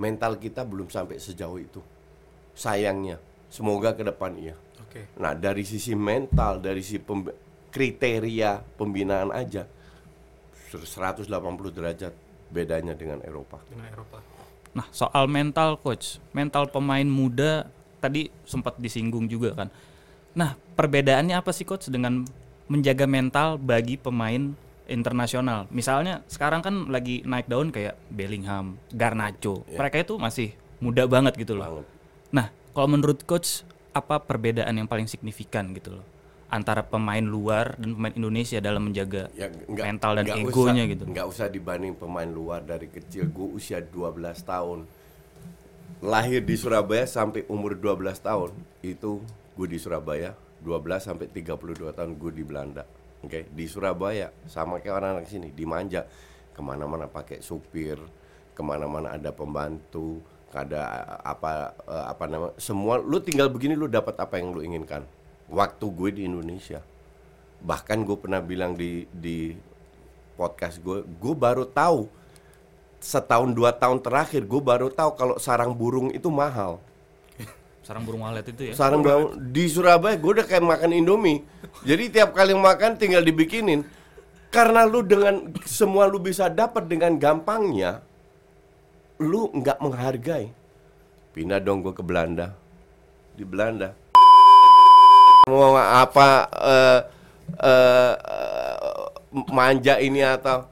[0.00, 1.84] Mental kita belum sampai sejauh itu.
[2.58, 3.22] Sayangnya,
[3.52, 4.56] semoga ke depan iya.
[4.88, 5.04] Oke.
[5.20, 7.36] Nah, dari sisi mental, dari sisi pemb-
[7.68, 9.68] kriteria pembinaan aja
[10.72, 11.28] 180
[11.68, 12.12] derajat
[12.48, 13.60] bedanya dengan Eropa.
[13.68, 14.18] Dengan Eropa.
[14.72, 17.68] Nah, soal mental coach, mental pemain muda
[18.00, 19.68] tadi sempat disinggung juga kan.
[20.36, 22.24] Nah, perbedaannya apa sih coach dengan
[22.68, 24.52] menjaga mental bagi pemain
[24.86, 25.68] internasional?
[25.72, 29.64] Misalnya sekarang kan lagi naik daun kayak Bellingham, Garnacho.
[29.68, 31.64] Mereka itu masih muda banget gitu loh.
[31.64, 31.86] Banget.
[32.28, 32.46] Nah,
[32.76, 33.64] kalau menurut coach
[33.98, 36.06] apa perbedaan yang paling signifikan gitu loh
[36.48, 40.90] antara pemain luar dan pemain Indonesia dalam menjaga Ya, nggak- mental dan nggak egonya usah-
[40.90, 41.04] gitu.
[41.04, 43.28] Nggak usah dibanding pemain luar dari kecil.
[43.28, 44.88] Gue usia 12 tahun.
[46.00, 48.54] Lahir di Surabaya sampai umur 12 tahun.
[48.80, 49.20] Itu
[49.54, 50.32] gue di Surabaya.
[50.58, 52.82] 12 sampai 32 tahun gue di Belanda.
[53.20, 56.06] Oke, di Surabaya sama kayak orang-orang sini dimanja
[56.50, 57.98] ke mana-mana pakai supir,
[58.50, 60.18] ke mana-mana ada pembantu,
[60.52, 60.82] ada
[61.20, 65.04] apa eh, apa nama semua lu tinggal begini lu dapat apa yang lu inginkan.
[65.48, 66.84] Waktu gue di Indonesia,
[67.64, 69.56] bahkan gue pernah bilang di di
[70.36, 72.06] podcast gue, gue baru tahu
[72.98, 76.82] setahun dua tahun terakhir gue baru tahu kalau sarang burung itu mahal.
[77.86, 78.72] Sarang burung walet itu ya.
[78.76, 81.46] Sarang burung di Surabaya gue udah kayak makan Indomie.
[81.88, 83.86] Jadi tiap kali makan tinggal dibikinin.
[84.48, 88.00] Karena lu dengan semua lu bisa dapat dengan gampangnya,
[89.18, 90.46] lu nggak menghargai.
[91.34, 92.54] Pindah dong gue ke Belanda.
[93.34, 93.94] Di Belanda.
[95.46, 97.00] Mau apa eh,
[97.56, 99.08] eh, eh,
[99.48, 100.66] manja ini atau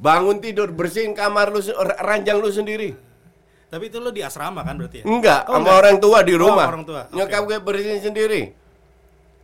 [0.00, 1.60] bangun tidur bersihin kamar lu
[2.00, 2.94] ranjang lu sendiri.
[3.70, 5.04] Tapi itu lo di asrama kan berarti ya?
[5.06, 5.78] Enggak, Oh, sama enggak.
[5.78, 6.66] orang tua di Oh, rumah.
[6.66, 7.14] orang tua, oke.
[7.14, 8.42] Nyokap gue bersihin sendiri.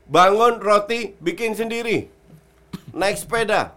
[0.07, 2.11] Bangun roti bikin sendiri.
[2.91, 3.75] Naik sepeda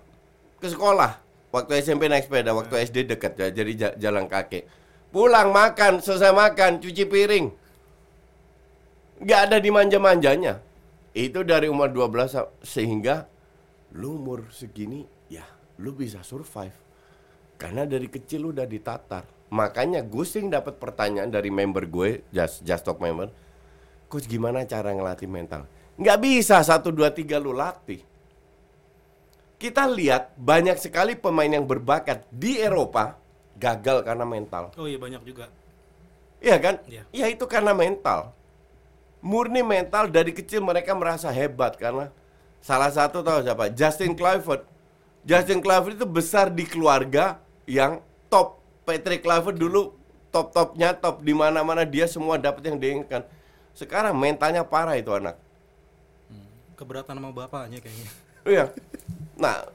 [0.57, 1.21] ke sekolah.
[1.49, 4.69] Waktu SMP naik sepeda, waktu SD dekat ya, jadi ja- jalan kaki.
[5.09, 7.49] Pulang makan, selesai makan, cuci piring.
[9.19, 10.62] Nggak ada dimanja-manjanya.
[11.12, 13.25] Itu dari umur 12 sa- sehingga
[13.97, 15.43] lu umur segini ya
[15.81, 16.77] lu bisa survive.
[17.57, 19.25] Karena dari kecil udah ditatar.
[19.49, 23.33] Makanya gue sering dapat pertanyaan dari member gue, Just, Just Talk member.
[24.05, 25.65] Coach gimana cara ngelatih mental?
[25.97, 28.05] Nggak bisa satu dua tiga lu latih.
[29.59, 33.19] Kita lihat banyak sekali pemain yang berbakat di Eropa
[33.59, 34.71] gagal karena mental.
[34.79, 35.51] Oh iya banyak juga.
[36.39, 36.75] Iya kan?
[36.87, 37.03] Iya.
[37.11, 38.31] Ya itu karena mental.
[39.19, 42.07] Murni mental dari kecil mereka merasa hebat karena
[42.63, 43.67] salah satu tahu siapa?
[43.75, 44.63] Justin Clifford.
[45.27, 47.99] Justin Clifford itu besar di keluarga yang
[48.31, 48.63] top.
[48.87, 49.93] Patrick Clifford dulu
[50.31, 53.27] top-topnya top di mana-mana dia semua dapat yang diinginkan.
[53.75, 55.35] Sekarang mentalnya parah itu anak.
[56.79, 58.07] Keberatan sama bapaknya kayaknya.
[58.47, 58.65] Iya.
[59.39, 59.65] Nah,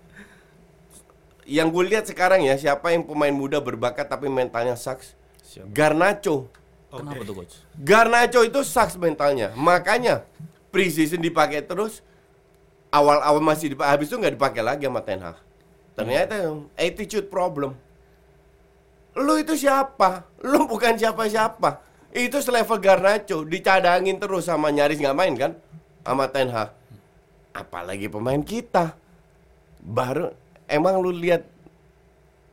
[1.48, 4.76] yang gue lihat sekarang ya siapa yang pemain muda berbakat tapi mentalnya?
[4.76, 5.68] Siapa?
[5.72, 6.48] Garnacho.
[6.94, 7.26] Kenapa Oke.
[7.26, 7.54] tuh coach?
[7.74, 9.50] Garnacho itu sucks mentalnya.
[9.56, 10.22] Makanya
[10.70, 12.04] preseason dipakai terus.
[12.94, 15.34] Awal-awal masih dipakai, habis itu nggak dipakai lagi sama Ten Hag.
[15.98, 17.74] Ternyata attitude problem.
[19.18, 20.22] Lu itu siapa?
[20.46, 21.82] Lu bukan siapa-siapa.
[22.14, 25.52] Itu selevel Garnacho, dicadangin terus sama nyaris nggak main kan?
[26.06, 26.70] Sama Ten Hag.
[27.50, 28.94] Apalagi pemain kita.
[29.84, 30.32] Baru
[30.64, 31.44] emang lu lihat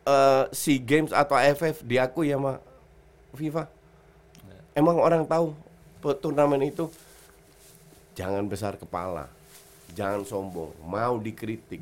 [0.04, 2.60] eh SEA Games atau AFF diakui sama
[3.32, 3.72] FIFA?
[4.76, 5.56] Emang orang tahu
[6.20, 6.92] turnamen itu
[8.16, 9.32] jangan besar kepala,
[9.96, 11.80] jangan sombong, mau dikritik.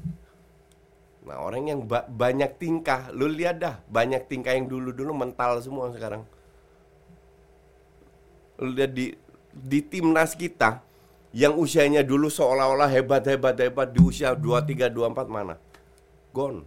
[1.26, 5.90] Nah orang yang ba- banyak tingkah, lu lihat dah banyak tingkah yang dulu-dulu mental semua
[5.94, 6.26] sekarang.
[8.62, 9.14] Lu lihat di
[9.50, 10.82] di timnas kita
[11.30, 15.56] yang usianya dulu seolah-olah hebat hebat hebat di usia 23 24 mana?
[16.34, 16.66] Gone.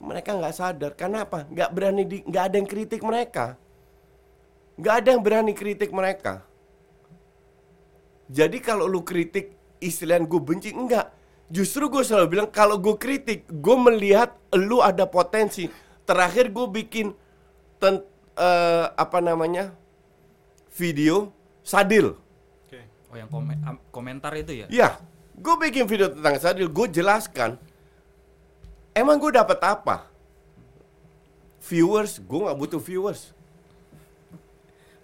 [0.00, 0.92] Mereka nggak sadar.
[0.96, 1.44] Kenapa?
[1.52, 3.60] Nggak berani di, nggak ada yang kritik mereka.
[4.80, 6.48] Nggak ada yang berani kritik mereka.
[8.32, 9.52] Jadi kalau lu kritik
[9.84, 11.12] istilahnya gue benci enggak.
[11.50, 15.66] Justru gue selalu bilang kalau gue kritik, gue melihat lu ada potensi.
[16.06, 17.12] Terakhir gue bikin
[17.76, 18.00] ten,
[18.38, 19.74] eh, apa namanya
[20.72, 22.16] video Sadil.
[23.10, 24.66] Oh yang komen, am- komentar itu ya?
[24.70, 24.88] Ya,
[25.34, 27.58] gue bikin video tentang Sadil, gue jelaskan.
[28.94, 30.06] Emang gue dapat apa?
[31.66, 33.34] Viewers, gue nggak butuh viewers.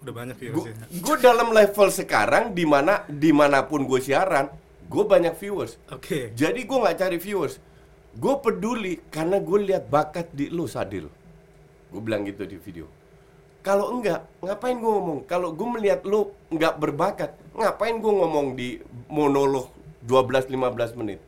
[0.03, 1.19] Udah banyak Gue virusnya.
[1.19, 4.55] dalam level sekarang di mana di mana pun gue siaran,
[4.87, 5.75] gue banyak viewers.
[5.91, 6.31] Oke.
[6.31, 7.59] Jadi gue nggak cari viewers.
[8.15, 11.11] Gue peduli karena gue lihat bakat di lu Sadil.
[11.91, 12.87] Gue bilang gitu di video.
[13.67, 15.27] Kalau enggak, ngapain gue ngomong?
[15.27, 18.79] Kalau gue melihat lu nggak berbakat, ngapain gue ngomong di
[19.11, 19.75] monolog
[20.07, 21.19] 12-15 menit?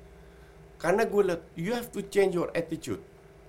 [0.78, 3.02] Karena gue lihat, you have to change your attitude.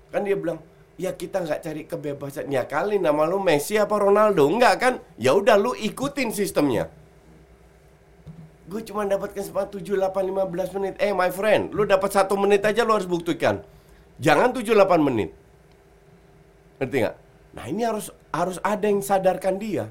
[0.10, 0.58] Kan dia bilang,
[0.97, 2.49] ya kita nggak cari kebebasan.
[2.49, 4.49] Ya kali nama lu Messi apa Ronaldo?
[4.49, 4.93] Enggak kan?
[5.21, 6.89] Ya udah lu ikutin sistemnya.
[8.65, 10.93] Gue cuma dapat kesempatan 7, 8, 15 menit.
[10.97, 13.62] Eh my friend, lu dapat satu menit aja lu harus buktikan.
[14.17, 15.30] Jangan 7, 8 menit.
[16.82, 17.28] Ngerti nggak?
[17.53, 19.89] Nah ini harus harus ada yang sadarkan dia.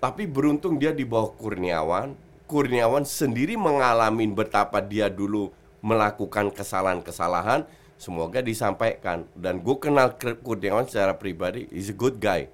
[0.00, 2.16] Tapi beruntung dia di bawah Kurniawan.
[2.48, 5.52] Kurniawan sendiri mengalami betapa dia dulu
[5.84, 7.68] melakukan kesalahan-kesalahan.
[8.00, 9.28] Semoga disampaikan.
[9.36, 11.68] Dan gue kenal Kurniawan secara pribadi.
[11.68, 12.48] He's a good guy.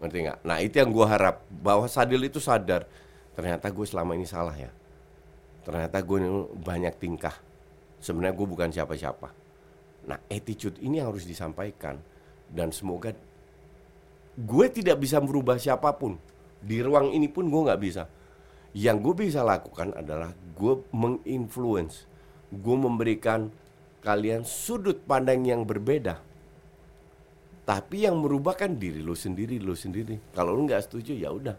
[0.00, 0.38] Ngerti nggak?
[0.48, 1.44] Nah itu yang gue harap.
[1.52, 2.88] Bahwa Sadil itu sadar.
[3.36, 4.72] Ternyata gue selama ini salah ya.
[5.60, 6.18] Ternyata gue
[6.56, 7.36] banyak tingkah.
[8.00, 9.28] Sebenarnya gue bukan siapa-siapa.
[10.08, 12.00] Nah attitude ini harus disampaikan.
[12.50, 13.14] Dan semoga
[14.34, 16.18] gue tidak bisa merubah siapa pun.
[16.60, 18.04] Di ruang ini pun gue nggak bisa.
[18.76, 22.06] Yang gue bisa lakukan adalah gue menginfluence.
[22.50, 23.50] Gue memberikan
[24.02, 26.18] kalian sudut pandang yang berbeda.
[27.66, 30.18] Tapi yang merubah kan diri lo sendiri lo sendiri.
[30.34, 31.54] Kalau lo nggak setuju ya udah.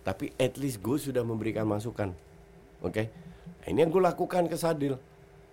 [0.00, 2.16] Tapi at least gue sudah memberikan masukan.
[2.80, 2.92] Oke?
[2.96, 3.06] Okay?
[3.60, 4.96] nah, ini yang gue lakukan ke Sadil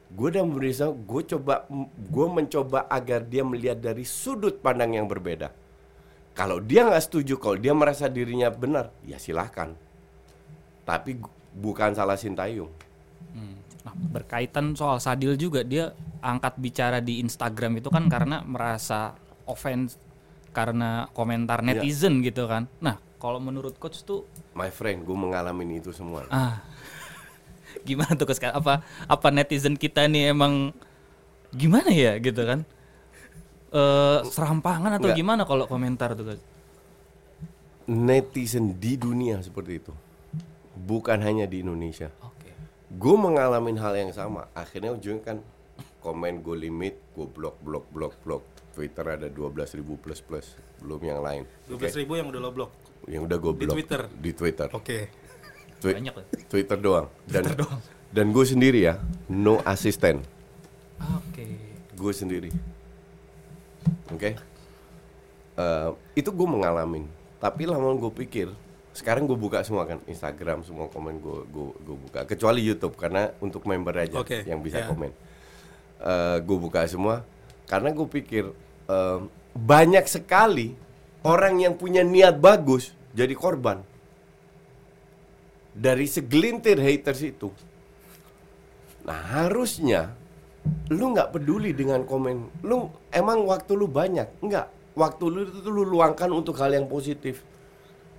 [0.07, 5.51] gue udah memberikan gue coba gue mencoba agar dia melihat dari sudut pandang yang berbeda
[6.37, 9.73] kalau dia nggak setuju, kalau dia merasa dirinya benar, ya silahkan.
[10.85, 11.17] Tapi
[11.57, 12.69] bukan salah Sintayong.
[13.33, 13.57] Hmm.
[13.81, 19.17] Nah, berkaitan soal Sadil juga dia angkat bicara di Instagram itu kan karena merasa
[19.49, 19.97] offense
[20.53, 21.81] karena komentar Iya.
[21.81, 22.69] netizen gitu kan.
[22.85, 26.29] Nah, kalau menurut coach tuh My friend, gue mengalami itu semua.
[26.29, 26.61] ah
[27.83, 30.75] gimana tuh coach apa apa netizen kita nih emang
[31.51, 32.63] gimana ya gitu kan?
[33.71, 35.19] Eh serampangan atau Nggak.
[35.19, 36.43] gimana kalau komentar tuh coach?
[37.87, 39.95] Netizen di dunia seperti itu,
[40.75, 42.11] bukan hanya di Indonesia.
[42.19, 42.51] Oke.
[42.91, 44.51] Gue mengalami hal yang sama.
[44.51, 45.37] Akhirnya ujungnya kan
[46.03, 48.43] komen gue limit, gue blok, blok, blok, blok.
[48.77, 50.53] Twitter ada 12.000 plus plus,
[50.83, 51.49] belum yang lain.
[51.65, 52.71] 12 ribu yang udah lo blok.
[53.09, 54.01] Yang udah gue Di blok Twitter?
[54.05, 54.67] Di Twitter.
[54.69, 54.99] Oke.
[55.77, 56.23] Twi- Banyak ya?
[56.47, 57.07] Twitter doang.
[57.23, 57.43] Dan
[58.07, 60.23] dan gue sendiri ya, no asisten.
[60.97, 61.45] Oke.
[61.93, 62.49] Gue sendiri.
[64.09, 64.33] Oke.
[65.55, 67.05] Eh, itu gue mengalami.
[67.37, 68.49] Tapi lama gue pikir,
[68.91, 73.29] sekarang gue buka semua kan Instagram semua komen gue gue gue buka kecuali YouTube karena
[73.37, 74.89] untuk member aja Oke, yang bisa ya.
[74.89, 75.13] komen.
[75.97, 77.21] Eh, gue buka semua
[77.65, 78.49] karena gue pikir
[78.87, 79.19] eh,
[79.53, 80.73] banyak sekali
[81.21, 83.81] orang yang punya niat bagus jadi korban
[85.77, 87.53] dari segelintir haters itu.
[89.05, 90.17] Nah harusnya
[90.89, 94.67] lu nggak peduli dengan komen, lu emang waktu lu banyak, nggak?
[94.97, 97.45] Waktu lu itu lu luangkan untuk hal yang positif,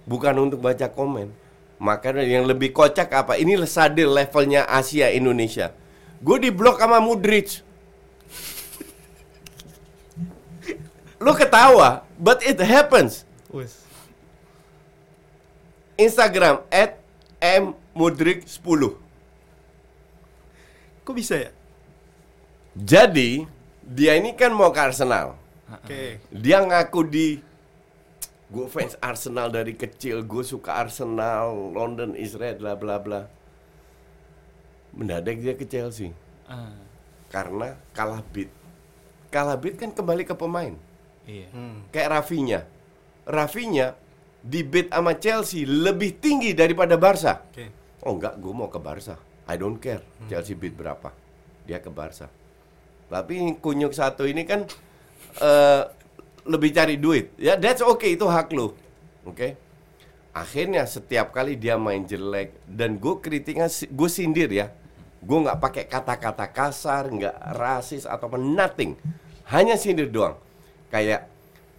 [0.06, 1.34] bukan untuk baca komen.
[1.82, 3.38] Makanya yang lebih kocak apa?
[3.38, 5.74] Ini sadil levelnya Asia Indonesia.
[6.18, 7.62] Gue di blok sama Mudrich.
[11.18, 13.26] lu ketawa, but it happens.
[15.98, 16.97] Instagram at
[17.40, 18.98] mmudrik 10
[21.08, 21.50] Kok bisa ya?
[22.76, 23.48] Jadi
[23.80, 25.40] dia ini kan mau ke Arsenal.
[25.72, 26.20] Oke.
[26.28, 27.40] Dia ngaku di
[28.48, 33.24] gue fans Arsenal dari kecil, gue suka Arsenal, London is red, bla bla bla.
[34.92, 36.12] Mendadak dia ke Chelsea
[36.48, 36.76] Ah,
[37.32, 38.48] karena kalah bid.
[39.32, 40.76] Kalah bid kan kembali ke pemain.
[41.24, 41.48] iya.
[41.52, 41.84] Hmm.
[41.92, 42.60] Kayak Rafinya.
[43.28, 43.96] Rafinya
[44.38, 47.42] di bid sama Chelsea lebih tinggi daripada Barca.
[47.50, 47.66] Oke.
[48.06, 49.18] Oh enggak, gue mau ke Barca.
[49.48, 50.04] I don't care.
[50.30, 51.10] Chelsea bid berapa.
[51.66, 52.30] Dia ke Barca.
[53.08, 54.68] Tapi kunyuk satu ini kan
[55.40, 55.82] eh
[56.48, 57.34] lebih cari duit.
[57.36, 58.76] Ya that's okay itu hak lo.
[59.26, 59.56] Oke.
[60.32, 64.70] Akhirnya setiap kali dia main jelek dan gue kritiknya gue sindir ya.
[65.18, 68.94] Gue nggak pakai kata-kata kasar, nggak rasis ataupun nothing.
[69.50, 70.38] Hanya sindir doang.
[70.94, 71.26] Kayak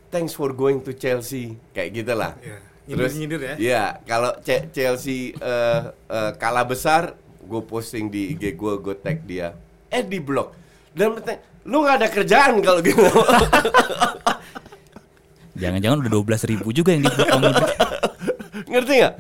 [0.10, 2.34] thanks for going to Chelsea kayak gitulah.
[2.41, 2.58] Iya.
[2.89, 3.56] Terus Nyindir-nyindir ya.
[3.56, 9.22] Iya, kalau Ce- Chelsea eh, eh, kalah besar, gue posting di IG gue, gue tag
[9.24, 9.54] dia.
[9.88, 10.58] Eh di blok.
[10.89, 11.38] Dan bertanya,
[11.69, 12.98] lu nggak ada kerjaan kalau gitu.
[15.54, 17.48] Jangan-jangan udah 12 ribu juga yang di blok kamu.
[18.74, 19.15] Ngerti nggak?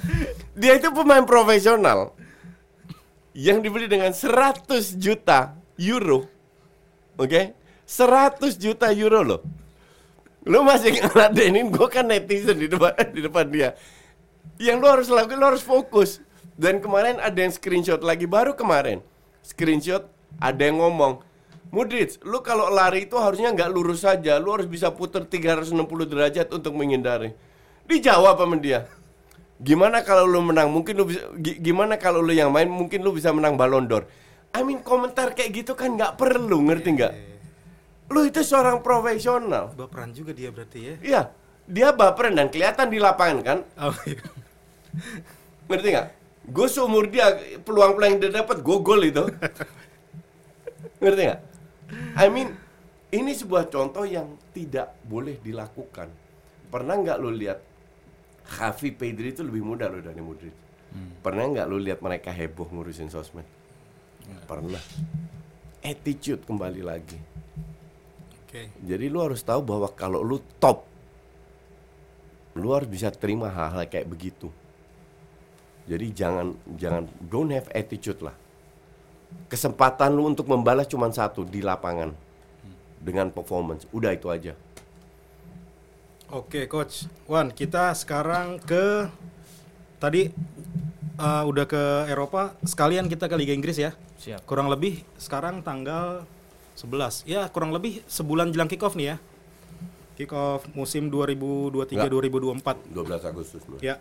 [0.57, 2.17] Dia itu pemain profesional
[3.37, 4.65] yang dibeli dengan 100
[4.97, 6.25] juta euro.
[7.21, 7.53] Oke?
[7.85, 9.41] 100 juta euro loh.
[10.49, 13.77] Lu masih ngeladenin gue kan netizen di depan di depan dia.
[14.57, 16.19] Yang lu harus lakukan lu harus fokus.
[16.59, 18.99] Dan kemarin ada yang screenshot lagi baru kemarin.
[19.45, 20.09] Screenshot
[20.41, 21.23] ada yang ngomong,
[21.71, 25.77] Mudric, lu kalau lari itu harusnya nggak lurus saja, lu harus bisa putar 360
[26.09, 27.31] derajat untuk menghindari.
[27.85, 28.89] Dijawab sama dia.
[29.61, 30.73] Gimana kalau lu menang?
[30.73, 34.09] Mungkin lu bisa gi- gimana kalau lu yang main mungkin lu bisa menang Ballon d'Or.
[34.49, 37.13] I mean komentar kayak gitu kan nggak perlu, ngerti nggak?
[38.09, 39.69] Lu itu seorang profesional.
[39.77, 40.95] Baperan juga dia berarti ya.
[40.99, 41.21] Iya,
[41.69, 43.59] dia baperan dan kelihatan di lapangan kan.
[43.77, 44.25] Oh, iya.
[45.69, 46.07] Ngerti nggak?
[46.49, 49.23] Gue seumur dia peluang-peluang yang dia dapat gue gol itu.
[51.01, 51.41] Ngerti nggak?
[52.17, 52.57] I mean
[53.13, 56.09] ini sebuah contoh yang tidak boleh dilakukan.
[56.69, 57.61] Pernah nggak lo lihat
[58.49, 60.53] Javi Pedri itu lebih muda lo dari Modric?
[61.21, 63.45] Pernah nggak lo lihat mereka heboh ngurusin sosmed?
[64.49, 64.81] Pernah.
[65.85, 67.17] Attitude kembali lagi.
[68.49, 68.73] Oke.
[68.81, 70.81] Jadi lu harus tahu bahwa kalau lu top,
[72.57, 74.49] lu harus bisa terima hal-hal kayak begitu.
[75.85, 78.33] Jadi jangan jangan don't have attitude lah.
[79.53, 82.09] Kesempatan lu untuk membalas cuma satu di lapangan
[82.97, 83.85] dengan performance.
[83.93, 84.57] Udah itu aja.
[86.33, 87.05] Oke, coach.
[87.29, 89.13] Wan, kita sekarang ke
[90.01, 90.33] tadi
[91.21, 93.93] eh, udah ke Eropa, sekalian kita ke Liga Inggris ya.
[94.17, 94.41] Siap.
[94.49, 96.25] Kurang lebih sekarang tanggal
[96.79, 97.27] 11.
[97.27, 99.17] Ya, kurang lebih sebulan jelang kick off nih ya.
[100.15, 102.95] Kick off musim 2023-2024.
[102.95, 103.61] 12 Agustus.
[103.67, 103.83] Bro.
[103.83, 103.99] Ya.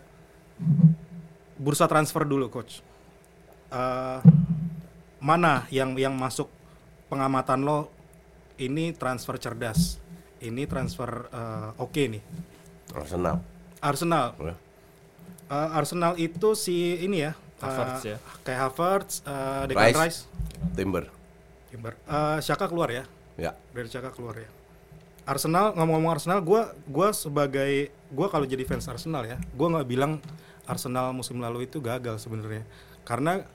[1.59, 2.79] Bursa transfer dulu, coach.
[3.69, 4.19] Eh,
[5.19, 6.47] mana yang yang masuk
[7.11, 7.91] pengamatan lo
[8.55, 9.99] ini transfer cerdas.
[10.39, 12.23] Ini transfer eh, oke nih.
[12.95, 13.43] Arsenal.
[13.83, 14.27] Arsenal.
[14.39, 14.55] Eh,
[15.51, 17.35] Arsenal itu si ini ya.
[17.59, 18.17] Havertz ya.
[18.47, 19.19] Kayak Havertz,
[19.67, 19.99] Declan Rice.
[19.99, 20.19] Rice.
[20.79, 21.18] Timber.
[21.69, 21.93] Timber.
[22.09, 23.05] Eh, Xhaka keluar ya.
[23.37, 23.55] Ya.
[23.71, 24.49] Dari Xhaka keluar ya.
[25.29, 30.17] Arsenal ngomong-ngomong Arsenal, gua gua sebagai gua kalau jadi fans Arsenal ya, gua nggak bilang
[30.65, 32.65] Arsenal musim lalu itu gagal sebenarnya.
[33.05, 33.45] Karena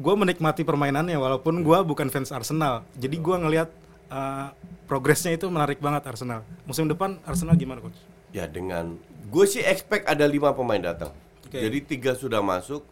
[0.00, 2.88] gua menikmati permainannya walaupun gua bukan fans Arsenal.
[2.96, 3.68] Jadi gua ngelihat
[4.08, 4.48] eh,
[4.88, 6.40] progresnya itu menarik banget Arsenal.
[6.64, 7.96] Musim depan Arsenal gimana coach?
[8.32, 8.96] Ya dengan
[9.30, 11.12] gue sih expect ada lima pemain datang.
[11.46, 11.58] Oke.
[11.58, 12.84] Jadi tiga sudah masuk,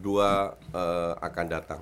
[0.00, 1.80] dua eh, akan datang.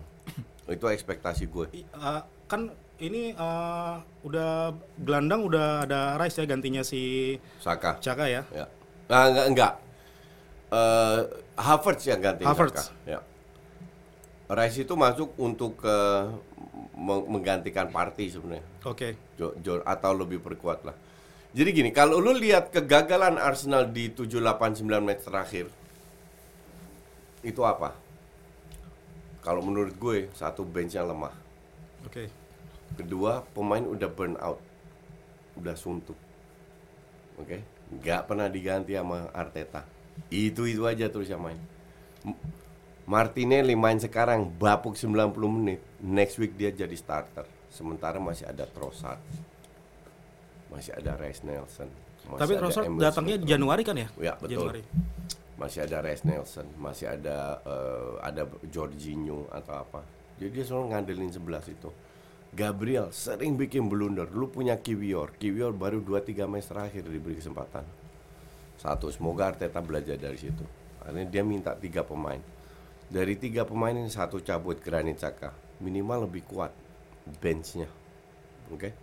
[0.69, 1.67] Itu ekspektasi gue.
[1.73, 4.51] I- eh, kan ini eh, udah
[4.99, 7.97] gelandang udah ada Rice ya gantinya si Saka.
[7.99, 8.43] Xhaka ya.
[8.51, 8.67] Ya.
[9.09, 9.73] Nah, enggak enggak.
[10.69, 11.19] Eh,
[11.57, 12.93] Havertz yang ganti Havertz.
[12.93, 13.09] Saka.
[13.09, 13.21] Ya.
[14.49, 15.81] Rice itu masuk untuk
[16.95, 18.65] meng- menggantikan Party sebenarnya.
[18.85, 19.17] Oke.
[19.37, 20.97] Jo- atau lebih perkuat lah.
[21.49, 25.67] Jadi gini, kalau lu lihat kegagalan Arsenal di 7 8 9 match terakhir
[27.41, 27.95] itu apa?
[29.49, 31.33] Kalau menurut gue, satu bench yang lemah.
[32.05, 32.29] Oke.
[33.01, 34.61] Kedua, pemain udah burn out.
[35.57, 36.21] Udah suntuk.
[37.41, 37.65] Oke?
[37.89, 39.89] Nggak pernah diganti sama Arteta.
[40.29, 41.57] Itu-itu aja terus yang main.
[43.09, 45.81] Martinelli main sekarang bapuk 90 menit.
[46.05, 47.49] Next week dia jadi starter.
[47.73, 49.17] Sementara masih ada Trossard.
[50.69, 51.89] Masih ada Reece Nelson.
[52.29, 53.41] Masih Tapi Trossard datangnya.
[53.41, 54.13] Januari kan ya?
[54.21, 54.69] Ya, betul.
[54.69, 54.85] Januari.
[55.59, 60.01] Masih ada Reece Nelson, masih ada eh, ada Jorginho atau apa.
[60.38, 61.90] Jadi dia selalu ngandelin 11 itu.
[62.55, 64.31] Gabriel sering bikin blunder.
[64.31, 65.37] Lu punya Kiwior.
[65.37, 67.85] Kiwior baru 2-3 match terakhir diberi kesempatan.
[68.79, 70.62] Satu, semoga Arteta belajar dari situ.
[71.03, 72.38] Akhirnya dia minta tiga pemain.
[73.11, 75.53] Dari tiga pemain ini satu cabut Granit Xhaka.
[75.83, 76.71] Minimal lebih kuat
[77.42, 77.90] benchnya.
[78.71, 78.94] Oke.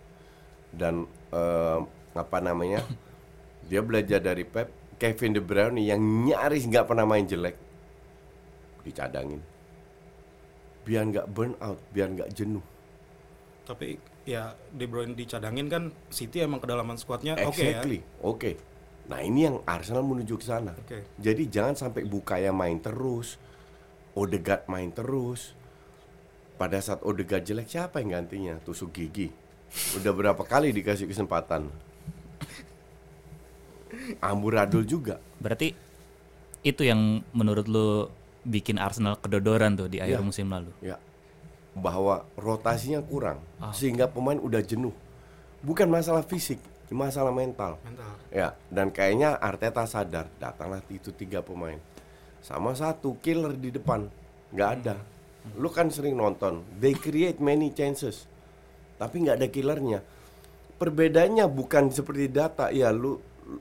[0.72, 1.80] Dan eh,
[2.16, 2.82] apa namanya?
[3.66, 4.85] Dia belajar dari Pep.
[4.96, 7.56] Kevin De Bruyne yang nyaris nggak pernah main jelek
[8.86, 9.42] dicadangin.
[10.86, 12.62] Biar nggak burn out, biar nggak jenuh.
[13.66, 17.82] Tapi ya De Bruyne dicadangin kan City emang kedalaman skuadnya oke ya.
[17.82, 18.00] Exactly.
[18.22, 18.50] Oke.
[19.06, 20.74] Nah, ini yang Arsenal menuju ke sana.
[20.74, 21.06] Oke.
[21.14, 23.38] Jadi jangan sampai Bukaya main terus,
[24.18, 25.54] Odegaard main terus.
[26.58, 28.58] Pada saat Odegaard jelek siapa yang gantinya?
[28.66, 29.30] Tusuk gigi.
[29.94, 31.70] Udah berapa kali dikasih kesempatan?
[34.20, 35.18] Amburadul juga.
[35.38, 35.72] Berarti
[36.62, 38.10] itu yang menurut lu
[38.42, 40.24] bikin Arsenal kedodoran tuh di akhir Ya.
[40.24, 40.70] musim lalu.
[40.80, 40.96] Ya.
[41.76, 43.70] Bahwa rotasinya kurang Ah.
[43.70, 44.94] sehingga pemain udah jenuh.
[45.60, 46.56] Bukan masalah fisik,
[46.88, 47.76] masalah mental.
[47.82, 48.12] Mental.
[48.30, 51.76] Ya, dan kayaknya Arteta sadar, datanglah itu tiga pemain.
[52.40, 54.06] Sama satu killer di depan,
[54.54, 54.96] nggak ada.
[55.58, 58.26] Lu kan sering nonton, they create many chances,
[58.96, 60.00] tapi nggak ada killernya.
[60.76, 63.18] Perbedaannya bukan seperti data, ya lu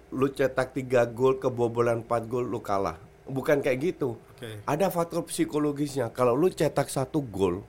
[0.10, 2.98] lu cetak tiga gol kebobolan 4 gol lu kalah.
[3.26, 4.18] Bukan kayak gitu.
[4.38, 4.62] Oke.
[4.66, 6.10] Ada faktor psikologisnya.
[6.14, 7.62] Kalau lu cetak satu gol,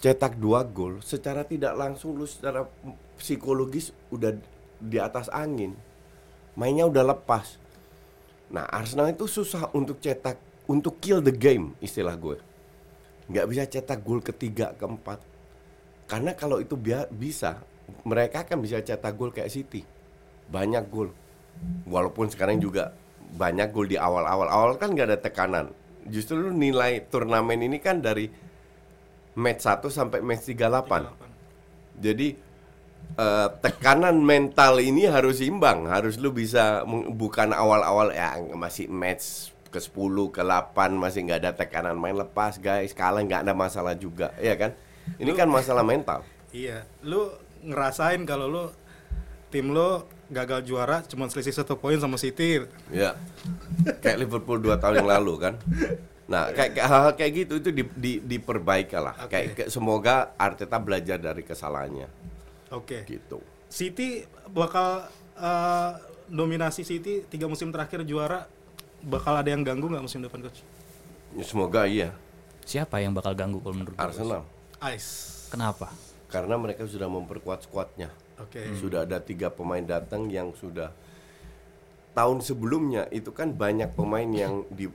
[0.00, 2.64] cetak dua gol, secara tidak langsung lu secara
[3.16, 4.36] psikologis udah
[4.80, 5.76] di atas angin.
[6.56, 7.60] Mainnya udah lepas.
[8.48, 10.38] Nah, Arsenal itu susah untuk cetak,
[10.70, 12.38] untuk kill the game istilah gue.
[13.28, 15.18] Nggak bisa cetak gol ketiga, keempat.
[16.06, 16.78] Karena kalau itu
[17.10, 17.60] bisa,
[18.06, 19.95] mereka akan bisa cetak gol kayak City.
[20.50, 21.10] Banyak gol.
[21.88, 22.92] Walaupun sekarang juga
[23.36, 24.48] banyak gol di awal-awal.
[24.48, 25.66] Awal kan nggak ada tekanan.
[26.06, 28.30] Justru lu nilai turnamen ini kan dari
[29.36, 32.00] match 1 sampai match 38.
[32.00, 32.28] Jadi
[33.16, 39.82] eh, tekanan mental ini harus imbang, harus lu bisa bukan awal-awal ya masih match ke
[39.82, 44.32] 10 ke 8 masih nggak ada tekanan main lepas guys, kalah nggak ada masalah juga,
[44.40, 44.72] ya kan?
[45.20, 46.24] Ini kan masalah mental.
[46.50, 47.30] Iya, lu
[47.60, 48.64] ngerasain kalau lu
[49.52, 52.66] tim lu gagal juara cuma selisih satu poin sama City.
[52.90, 53.14] Ya.
[54.02, 55.54] Kayak Liverpool dua tahun yang lalu kan.
[56.26, 59.14] Nah, kayak kayak hal-hal kayak gitu itu di, di, diperbaiki lah.
[59.22, 59.30] Oke.
[59.30, 62.10] Kayak, kayak semoga Arteta belajar dari kesalahannya
[62.74, 63.06] Oke.
[63.06, 63.38] gitu.
[63.70, 65.06] City bakal
[65.38, 65.90] eh,
[66.26, 68.50] dominasi City tiga musim terakhir juara
[69.06, 70.66] bakal ada yang ganggu nggak musim depan coach?
[71.38, 72.10] Ya, semoga iya.
[72.66, 73.94] Siapa yang bakal ganggu kalau menurut?
[73.94, 74.42] Arsenal
[74.90, 75.46] Ice.
[75.46, 75.94] Kenapa?
[76.30, 78.10] karena mereka sudah memperkuat skuadnya.
[78.36, 78.60] Oke.
[78.76, 80.92] Sudah ada tiga pemain datang yang sudah
[82.12, 84.88] tahun sebelumnya itu kan banyak pemain yang di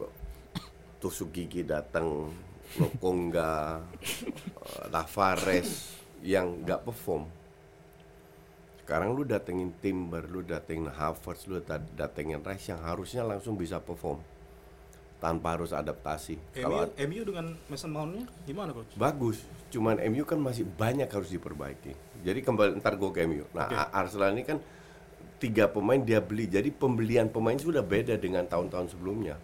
[1.01, 2.29] tusuk gigi datang,
[2.77, 7.25] Lokonga, eh, Tavares yang nggak perform.
[8.81, 13.81] Sekarang lu datengin Timber, lu datengin Havertz, lu dat- datengin Rice yang harusnya langsung bisa
[13.81, 14.21] perform
[15.21, 16.41] tanpa harus adaptasi.
[16.65, 18.97] MU, MU dengan Mason Mount-nya gimana coach?
[18.97, 21.93] Bagus, cuman MU kan masih banyak harus diperbaiki.
[22.25, 23.45] Jadi kembali ntar gue ke MU.
[23.53, 23.77] Nah Oke.
[23.77, 24.57] A- Arsenal ini kan
[25.37, 29.37] tiga pemain dia beli, jadi pembelian pemain sudah beda dengan tahun-tahun sebelumnya.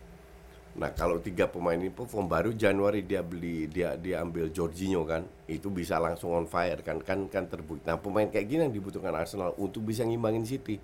[0.78, 5.26] Nah kalau tiga pemain ini perform baru Januari dia beli dia dia ambil Jorginho kan,
[5.46, 7.86] itu bisa langsung on fire kan kan kan terbukti.
[7.86, 10.82] Nah pemain kayak gini yang dibutuhkan Arsenal untuk bisa ngimbangin City.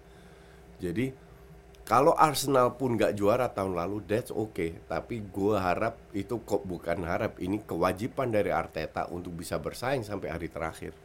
[0.77, 1.32] Jadi
[1.83, 4.79] kalau Arsenal pun nggak juara tahun lalu, that's okay.
[4.87, 10.31] Tapi gue harap itu kok bukan harap, ini kewajiban dari Arteta untuk bisa bersaing sampai
[10.31, 10.95] hari terakhir.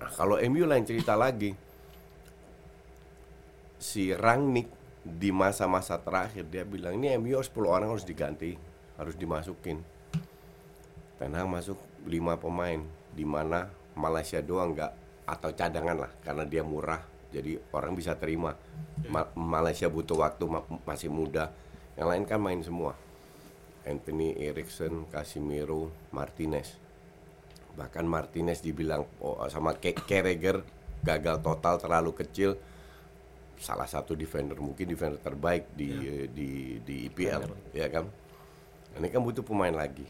[0.00, 1.52] Nah, kalau MU lain cerita lagi,
[3.76, 4.72] si Rangnick
[5.04, 8.56] di masa-masa terakhir dia bilang ini MU harus 10 orang harus diganti,
[8.96, 9.84] harus dimasukin.
[11.20, 11.76] Ten Hag masuk
[12.08, 12.80] 5 pemain,
[13.12, 14.92] di mana Malaysia doang nggak
[15.28, 17.04] atau cadangan lah karena dia murah,
[17.34, 18.54] jadi orang bisa terima.
[19.10, 21.50] Ma- Malaysia butuh waktu ma- masih muda,
[21.98, 22.94] yang lain kan main semua.
[23.84, 26.78] Anthony Eriksen, Casemiro, Martinez.
[27.76, 30.62] Bahkan Martinez dibilang oh, sama Ke Carragher
[31.04, 32.56] gagal total terlalu kecil.
[33.60, 35.90] Salah satu defender mungkin defender terbaik di
[36.32, 36.48] di
[36.80, 37.44] di IPL,
[37.76, 38.08] ya kan?
[38.94, 40.06] Ini kan butuh pemain lagi.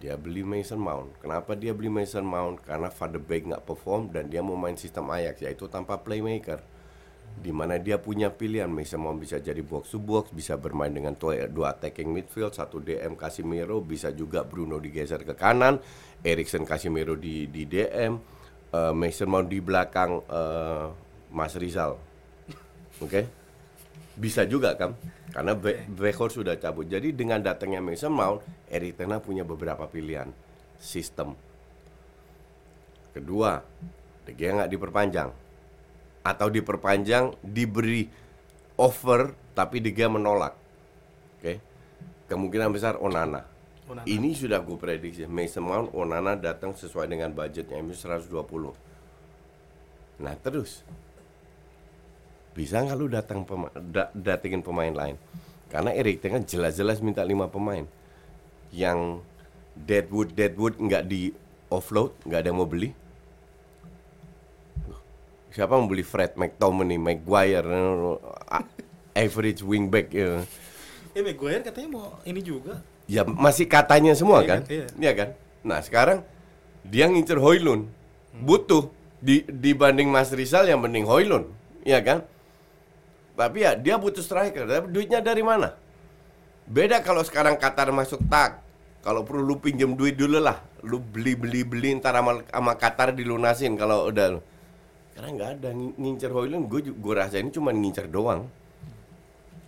[0.00, 1.20] Dia beli Mason Mount.
[1.20, 2.64] Kenapa dia beli Mason Mount?
[2.64, 6.64] Karena Van de Beek nggak perform dan dia mau main sistem Ajax yaitu tanpa playmaker.
[7.36, 11.14] Di mana dia punya pilihan Mason Mount bisa jadi box to box, bisa bermain dengan
[11.14, 15.78] dua, attacking midfield, satu DM Casemiro, bisa juga Bruno digeser ke kanan,
[16.24, 18.18] Eriksen Casemiro di di DM,
[18.72, 20.86] eh, Mason Mount di belakang eh,
[21.30, 21.94] Mas Rizal.
[23.04, 23.39] Oke.
[24.20, 24.92] Bisa juga kan?
[25.32, 25.56] Karena
[25.96, 26.84] Weghorst sudah cabut.
[26.84, 30.28] Jadi dengan datangnya Mason Mount, Erik Ten Hag punya beberapa pilihan
[30.76, 31.32] sistem.
[33.16, 33.64] Kedua,
[34.28, 35.32] De Gea nggak diperpanjang.
[36.20, 38.04] Atau diperpanjang diberi
[38.76, 40.52] offer tapi De Gea menolak.
[41.40, 41.54] Oke.
[42.28, 43.48] Kemungkinan besar Onana.
[43.88, 44.04] Onana.
[44.04, 45.24] Ini sudah gue prediksi.
[45.24, 48.28] Mason Mount, Onana datang sesuai dengan budgetnya MU 120.
[50.20, 50.84] Nah, terus
[52.50, 55.16] bisa nggak lu datang pema- da- datengin pemain lain?
[55.66, 57.86] Karena Erik Ten Hag jelas-jelas minta lima pemain.
[58.70, 59.22] Yang
[59.72, 61.30] Deadwood Deadwood nggak di
[61.68, 62.90] offload nggak ada yang mau beli.
[65.50, 67.66] Siapa mau beli Fred McTominay Maguire
[68.46, 68.70] a-
[69.16, 70.42] average wingback ya.
[71.10, 72.82] Eh Maguire katanya mau ini juga.
[73.10, 74.60] ya masih katanya semua Iya kan?
[74.62, 74.86] kan, iya.
[74.96, 75.28] Iya kan?
[75.66, 76.18] Nah sekarang
[76.86, 77.90] dia ngincer Hoylun
[78.32, 78.86] butuh
[79.18, 81.50] di dibanding Mas Rizal yang mending Hoylun
[81.82, 82.18] Iya kan
[83.40, 84.68] tapi ya dia butuh striker.
[84.68, 85.72] Tapi duitnya dari mana?
[86.68, 88.60] Beda kalau sekarang Qatar masuk tak.
[89.00, 90.60] Kalau perlu lu pinjam duit dulu lah.
[90.84, 94.36] Lu beli beli beli ntar sama, sama Qatar dilunasin kalau udah
[95.16, 95.68] karena nggak ada.
[95.72, 98.44] Ngin- ngincer Hoylun gue gue rasa ini cuma ngincer doang.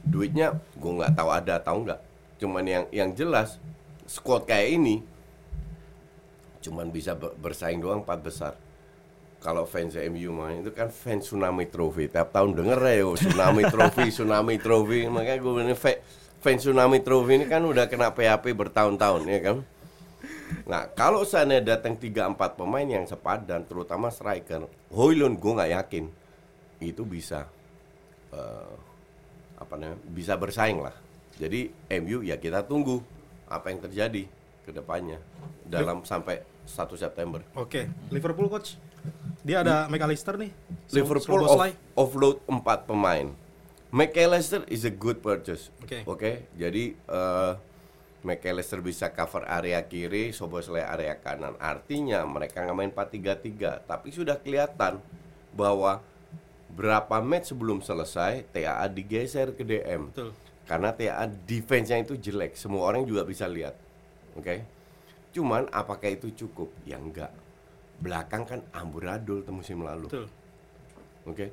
[0.04, 2.12] Duitnya gue nggak tahu ada atau enggak
[2.42, 3.62] cuman yang yang jelas
[4.10, 4.98] squad kayak ini
[6.58, 8.52] cuman bisa ber- bersaing doang empat besar
[9.42, 13.62] kalau fans MU main itu kan fans tsunami trophy tiap tahun denger ya yo tsunami
[13.74, 16.00] trophy tsunami trophy makanya gue bilang fa-
[16.38, 19.56] fans tsunami trophy ini kan udah kena PHP bertahun-tahun ya kan
[20.62, 26.04] nah kalau seandainya datang 3-4 pemain yang sepadan terutama striker Hoylund gue nggak yakin
[26.78, 27.50] itu bisa
[28.30, 28.74] eh,
[29.62, 30.94] apa namanya bisa bersaing lah.
[31.38, 31.70] Jadi
[32.02, 32.98] MU ya kita tunggu
[33.46, 34.26] apa yang terjadi
[34.66, 35.22] ke depannya
[35.62, 37.40] dalam sampai 1 September.
[37.54, 38.74] Oke, Liverpool coach.
[39.42, 40.54] Dia ada McAllister nih.
[40.94, 41.58] Liverpool off,
[41.98, 43.26] offload 4 pemain.
[43.92, 45.68] McAllister is a good purchase.
[45.82, 46.06] Oke.
[46.08, 47.52] Oke, jadi eh,
[48.22, 51.58] McAllister bisa cover area kiri, Soboslai area kanan.
[51.58, 55.02] Artinya mereka nggak main 4-3-3, tapi sudah kelihatan
[55.52, 56.00] bahwa
[56.72, 60.08] berapa match sebelum selesai TAA digeser ke DM.
[60.14, 60.30] Betul.
[60.64, 63.76] Karena TAA defense-nya itu jelek, semua orang juga bisa lihat.
[64.38, 64.64] Oke.
[65.34, 66.70] Cuman apakah itu cukup?
[66.86, 67.41] Ya enggak.
[68.02, 70.10] Belakang kan amburadul musim lalu.
[71.24, 71.46] Oke.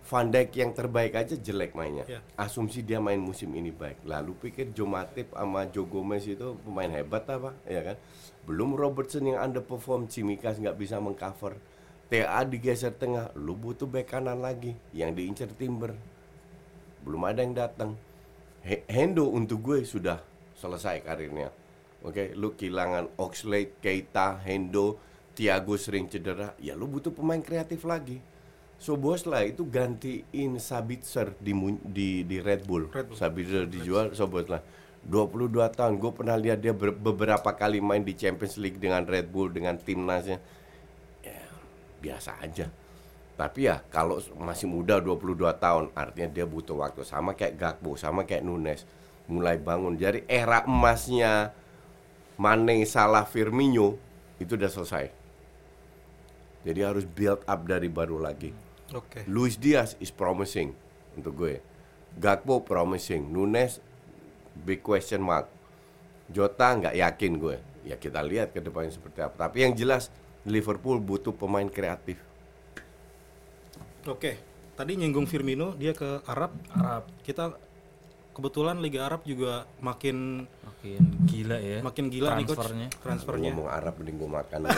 [0.00, 2.02] Van Dijk yang terbaik aja jelek mainnya.
[2.08, 2.18] Ya.
[2.34, 4.02] Asumsi dia main musim ini baik.
[4.02, 7.54] Lalu pikir Joe Matip sama Joe Gomez itu pemain hebat apa?
[7.62, 7.96] Ya kan?
[8.42, 11.58] Belum Robertson yang underperform, Cimikas nggak bisa mengcover.
[12.10, 15.94] TA digeser tengah, lu butuh bek kanan lagi yang diincar Timber.
[17.06, 17.94] Belum ada yang datang.
[18.66, 20.18] He- Hendo untuk gue sudah
[20.58, 21.54] selesai karirnya.
[22.02, 24.98] Oke, lu kehilangan Oxlade, Keita, Hendo,
[25.36, 28.20] Thiago sering cedera, ya lu butuh pemain kreatif lagi.
[28.80, 31.52] So bos lah itu gantiin Sabitzer di
[31.84, 32.88] di di Red Bull.
[32.88, 33.18] Red Bull.
[33.20, 34.64] Sabitzer dijual so bos lah.
[35.04, 39.32] 22 tahun gue pernah lihat dia ber- beberapa kali main di Champions League dengan Red
[39.32, 40.40] Bull dengan timnasnya.
[41.24, 41.40] Ya,
[42.00, 42.68] biasa aja.
[43.36, 48.28] Tapi ya kalau masih muda 22 tahun artinya dia butuh waktu sama kayak Gakpo, sama
[48.28, 48.84] kayak Nunes
[49.28, 49.96] mulai bangun.
[49.96, 51.52] Jadi era emasnya
[52.40, 53.96] Mane, Salah, Firmino
[54.40, 55.19] itu udah selesai.
[56.60, 58.52] Jadi harus build up dari baru lagi.
[58.92, 59.24] Oke.
[59.24, 60.76] Luis Diaz is promising
[61.14, 61.62] untuk gue.
[62.18, 63.78] Gakpo promising, Nunes
[64.52, 65.48] big question mark.
[66.28, 67.56] Jota nggak yakin gue.
[67.86, 69.48] Ya kita lihat ke depannya seperti apa.
[69.48, 70.12] Tapi yang jelas
[70.44, 72.20] Liverpool butuh pemain kreatif.
[74.04, 74.36] Oke.
[74.76, 76.56] Tadi nyinggung Firmino, dia ke Arab.
[76.72, 77.04] Arab.
[77.20, 77.52] Kita
[78.32, 81.78] kebetulan Liga Arab juga makin Makin gila ya.
[81.84, 82.88] makin gila nih coach transfernya.
[83.04, 83.50] transfernya.
[83.52, 84.60] Ngomong Arab mending gue makan.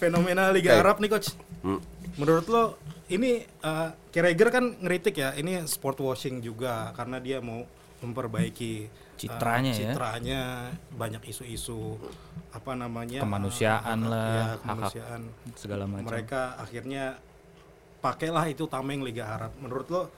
[0.00, 0.80] Fenomena Liga.
[0.80, 1.36] Arab nih coach.
[1.60, 1.76] Hmm.
[2.16, 2.80] Menurut lo
[3.12, 7.62] ini uh, Carragher kan ngeritik ya, ini sport washing juga karena dia mau
[8.00, 9.92] memperbaiki uh, Citranya ya.
[9.92, 10.40] citranya
[10.96, 12.00] banyak isu-isu
[12.50, 15.20] apa namanya Kemanusiaan uh, lah, ya, kemanusiaan.
[15.52, 16.08] segala macam.
[16.08, 17.20] Mereka akhirnya
[18.00, 19.52] pakailah itu tameng Liga Arab.
[19.60, 20.08] Menurut lo uh,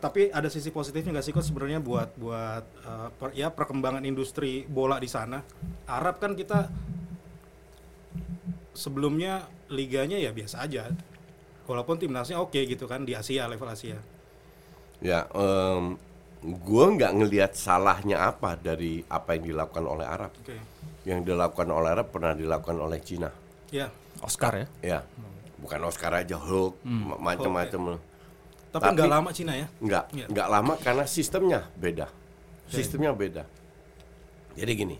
[0.00, 4.64] tapi ada sisi positifnya nggak sih coach sebenarnya buat buat uh, per- ya perkembangan industri
[4.64, 5.44] bola di sana.
[5.84, 6.72] Arab kan kita
[8.78, 10.86] sebelumnya liganya ya biasa aja.
[11.66, 13.98] Walaupun timnasnya oke gitu kan di Asia level Asia.
[14.98, 15.94] ya, em,
[16.42, 20.34] gue nggak ngelihat salahnya apa dari apa yang dilakukan oleh Arab.
[20.34, 20.58] Oke.
[21.06, 23.30] Yang dilakukan oleh Arab pernah dilakukan oleh Cina.
[23.70, 23.94] Ya.
[24.18, 24.66] Oscar ya.
[24.82, 24.98] Ya,
[25.62, 27.94] bukan Oscar aja, Hulk, ma- macam-macam.
[27.94, 29.66] Tapi Tapi- nggak lama Cina ya.
[29.78, 30.04] Nggak,
[30.34, 32.10] nggak lama karena sistemnya beda.
[32.66, 33.46] Sistemnya beda.
[34.58, 34.96] Jadi gini,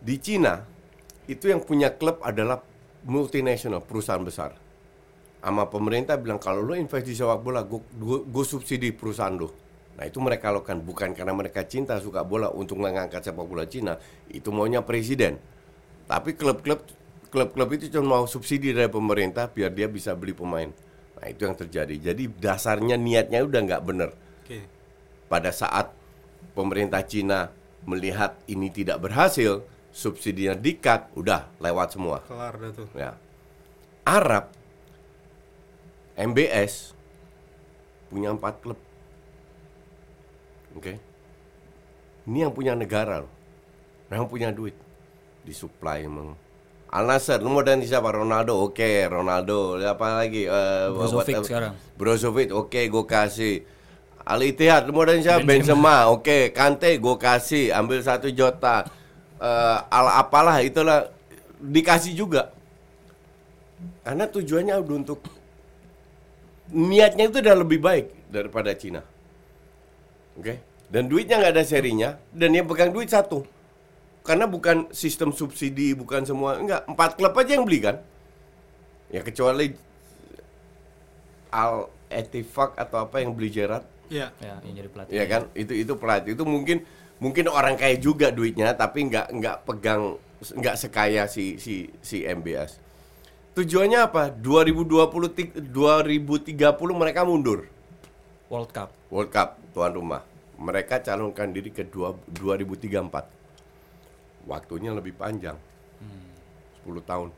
[0.00, 0.64] di Cina
[1.28, 2.64] itu yang punya klub adalah
[3.04, 4.56] multinasional, perusahaan besar.
[5.44, 9.52] Sama pemerintah bilang kalau lo invest di sepak bola, gue subsidi perusahaan lo.
[9.94, 14.00] Nah itu mereka lakukan bukan karena mereka cinta suka bola untuk mengangkat sepak bola Cina,
[14.32, 15.36] itu maunya presiden.
[16.08, 16.82] Tapi klub-klub
[17.28, 20.72] klub-klub itu cuma mau subsidi dari pemerintah biar dia bisa beli pemain.
[21.20, 22.10] Nah itu yang terjadi.
[22.10, 24.10] Jadi dasarnya niatnya udah nggak bener.
[24.42, 24.64] Oke.
[25.30, 25.92] Pada saat
[26.56, 27.52] pemerintah Cina
[27.84, 29.60] melihat ini tidak berhasil,
[29.94, 32.18] subsidinya dikat, udah lewat semua.
[32.26, 32.88] Kelar dah tuh.
[32.98, 33.14] Ya.
[34.02, 34.50] Arab
[36.18, 36.92] MBS
[38.10, 38.78] punya empat klub.
[40.74, 40.98] Oke.
[42.26, 43.30] Ini yang punya negara loh.
[44.10, 44.74] Yang punya duit.
[45.46, 46.34] Disuplai emang.
[46.94, 48.10] Al Nassr, lu mau ganti siapa?
[48.10, 49.78] Ronaldo, oke, Ronaldo.
[49.82, 50.46] Apa lagi?
[50.46, 51.72] Eh, Brozovic what- sekarang.
[51.98, 53.66] Brozovic, oke, gue kasih.
[54.24, 55.42] Al Ittihad, lu mau ganti siapa?
[55.42, 56.54] Benzema, oke.
[56.54, 57.74] Kante, gue kasih.
[57.74, 58.86] Ambil satu juta.
[59.44, 61.12] Eh, al apalah, itulah
[61.60, 62.48] dikasih juga.
[64.00, 65.20] Karena tujuannya udah untuk
[66.72, 69.04] niatnya itu udah lebih baik daripada Cina.
[70.40, 70.64] Oke.
[70.88, 73.44] Dan duitnya nggak ada serinya dan yang pegang duit satu.
[74.24, 78.00] Karena bukan sistem subsidi, bukan semua enggak, empat klub aja yang beli kan.
[79.12, 79.76] Ya kecuali
[81.52, 84.32] Al Etifak atau apa yang beli Gerrard, Ya.
[84.40, 85.12] Ya, yang jadi pelatih.
[85.12, 85.42] ya kan?
[85.52, 86.84] Itu itu pelatih itu mungkin
[87.22, 92.80] mungkin orang kaya juga duitnya tapi nggak nggak pegang nggak sekaya si si si MBS.
[93.54, 94.34] Tujuannya apa?
[94.34, 96.58] 2020 ti- 2030
[96.90, 97.70] mereka mundur.
[98.50, 98.90] World Cup.
[99.14, 100.26] World Cup tuan rumah.
[100.58, 103.30] Mereka calonkan diri ke dua- 2034.
[104.44, 105.54] Waktunya lebih panjang.
[106.82, 107.30] 10 tahun.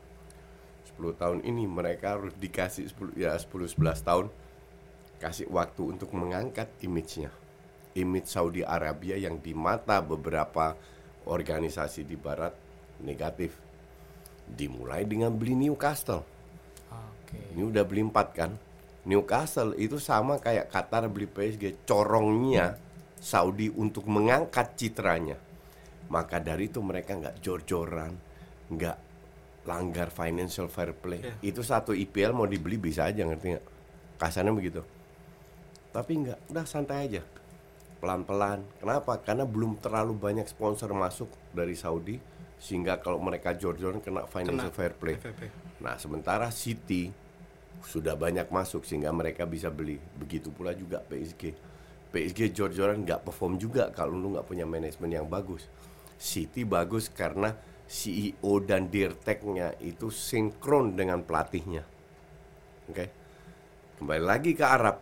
[0.97, 4.27] 10 tahun ini mereka harus dikasih 10 ya 10 11 tahun
[5.21, 7.29] kasih waktu untuk mengangkat image-nya.
[7.97, 10.77] Image Saudi Arabia yang di mata beberapa
[11.25, 12.53] organisasi di barat
[13.01, 13.57] negatif.
[14.47, 16.23] Dimulai dengan beli Newcastle.
[16.93, 17.57] Oke.
[17.57, 18.51] Ini udah beli empat kan.
[19.07, 21.83] Newcastle itu sama kayak Qatar beli PSG.
[21.83, 22.77] Corongnya
[23.19, 25.35] Saudi untuk mengangkat citranya.
[26.07, 28.15] Maka dari itu mereka nggak jor-joran,
[28.71, 28.97] nggak
[29.67, 31.19] langgar financial fair play.
[31.19, 31.33] Iya.
[31.43, 33.65] Itu satu IPL mau dibeli bisa aja ngerti nggak?
[34.15, 34.81] Kasarnya begitu.
[35.91, 37.21] Tapi nggak, udah santai aja.
[37.97, 38.61] Pelan-pelan.
[38.77, 39.17] Kenapa?
[39.21, 42.17] Karena belum terlalu banyak sponsor masuk dari Saudi
[42.57, 45.15] sehingga kalau mereka jor-joran kena financial Kena fair play.
[45.17, 45.43] FFP.
[45.81, 47.13] Nah, sementara City
[47.85, 50.01] sudah banyak masuk sehingga mereka bisa beli.
[50.17, 51.53] Begitu pula juga PSG.
[52.09, 55.69] PSG jor-joran nggak perform juga kalau lu nggak punya manajemen yang bagus.
[56.17, 57.53] City bagus karena
[57.85, 61.85] CEO dan dirteknya itu sinkron dengan pelatihnya.
[62.89, 63.05] Oke.
[64.01, 64.97] Kembali lagi ke Arab.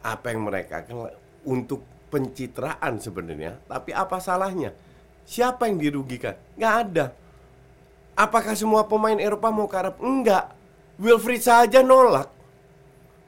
[0.00, 1.10] Apa yang mereka kan
[1.44, 4.74] untuk pencitraan sebenarnya, tapi apa salahnya?
[5.24, 6.34] Siapa yang dirugikan?
[6.58, 7.06] Nggak ada.
[8.18, 9.96] Apakah semua pemain Eropa mau ke Arab?
[10.02, 10.52] Enggak.
[11.00, 12.28] Wilfried saja nolak.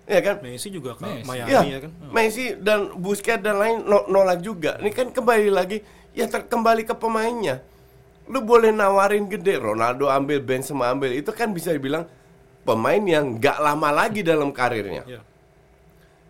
[0.04, 0.42] Ya kan?
[0.42, 1.24] Messi juga ke Messi.
[1.24, 1.90] Miami Ya, ya kan.
[2.10, 4.76] Messi dan Busquets dan lain no- nolak juga.
[4.82, 5.80] Ini kan kembali lagi
[6.12, 7.62] ya ter- kembali ke pemainnya.
[8.28, 11.14] Lu boleh nawarin gede, Ronaldo ambil, Benzema ambil.
[11.16, 12.04] Itu kan bisa dibilang
[12.66, 15.06] pemain yang nggak lama lagi dalam karirnya.
[15.06, 15.20] Ya.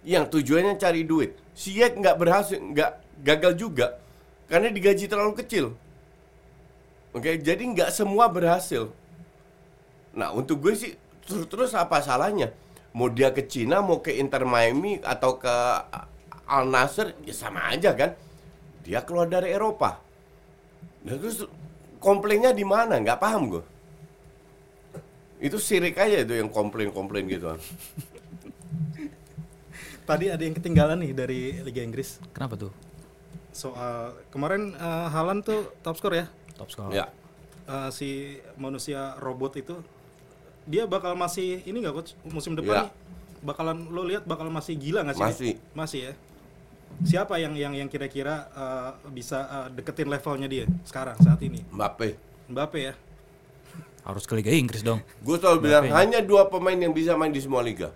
[0.06, 1.41] Yang tujuannya cari duit.
[1.52, 2.90] Ziyech nggak berhasil, nggak
[3.22, 4.02] gagal juga
[4.52, 5.72] karena digaji terlalu kecil.
[7.12, 8.92] Oke, jadi nggak semua berhasil.
[10.12, 10.92] Nah, untuk gue sih
[11.24, 12.52] terus, terus apa salahnya?
[12.92, 15.54] Mau dia ke Cina, mau ke Inter Miami atau ke
[16.44, 18.12] Al Nassr, ya sama aja kan.
[18.84, 20.00] Dia keluar dari Eropa.
[21.08, 21.48] Nah, terus
[21.96, 23.00] komplainnya di mana?
[23.00, 23.64] Nggak paham gue.
[25.40, 27.56] Itu sirik aja itu yang komplain-komplain gitu.
[30.02, 32.72] Tadi ada yang ketinggalan nih dari Liga Inggris Kenapa tuh?
[33.52, 36.24] soal kemarin eh, Haaland tuh top skor ya.
[36.56, 36.88] Top score.
[36.88, 37.12] Ya.
[37.68, 38.08] Eh, si
[38.56, 39.76] manusia robot itu
[40.64, 42.82] dia bakal masih ini nggak coach musim depan Ya.
[42.88, 42.92] nih,
[43.44, 45.24] bakalan lo lihat bakal masih gila nggak sih?
[45.28, 45.52] Masih.
[45.76, 46.12] Masih ya.
[47.04, 51.60] Siapa yang yang yang kira-kira eh, bisa eh, deketin levelnya dia sekarang saat ini?
[51.68, 52.16] Mbappe.
[52.48, 52.94] Mbappe ya.
[54.02, 55.04] Harus ke Liga Inggris dong.
[55.20, 57.92] Gue selalu bilang hanya dua pemain yang bisa main di semua liga.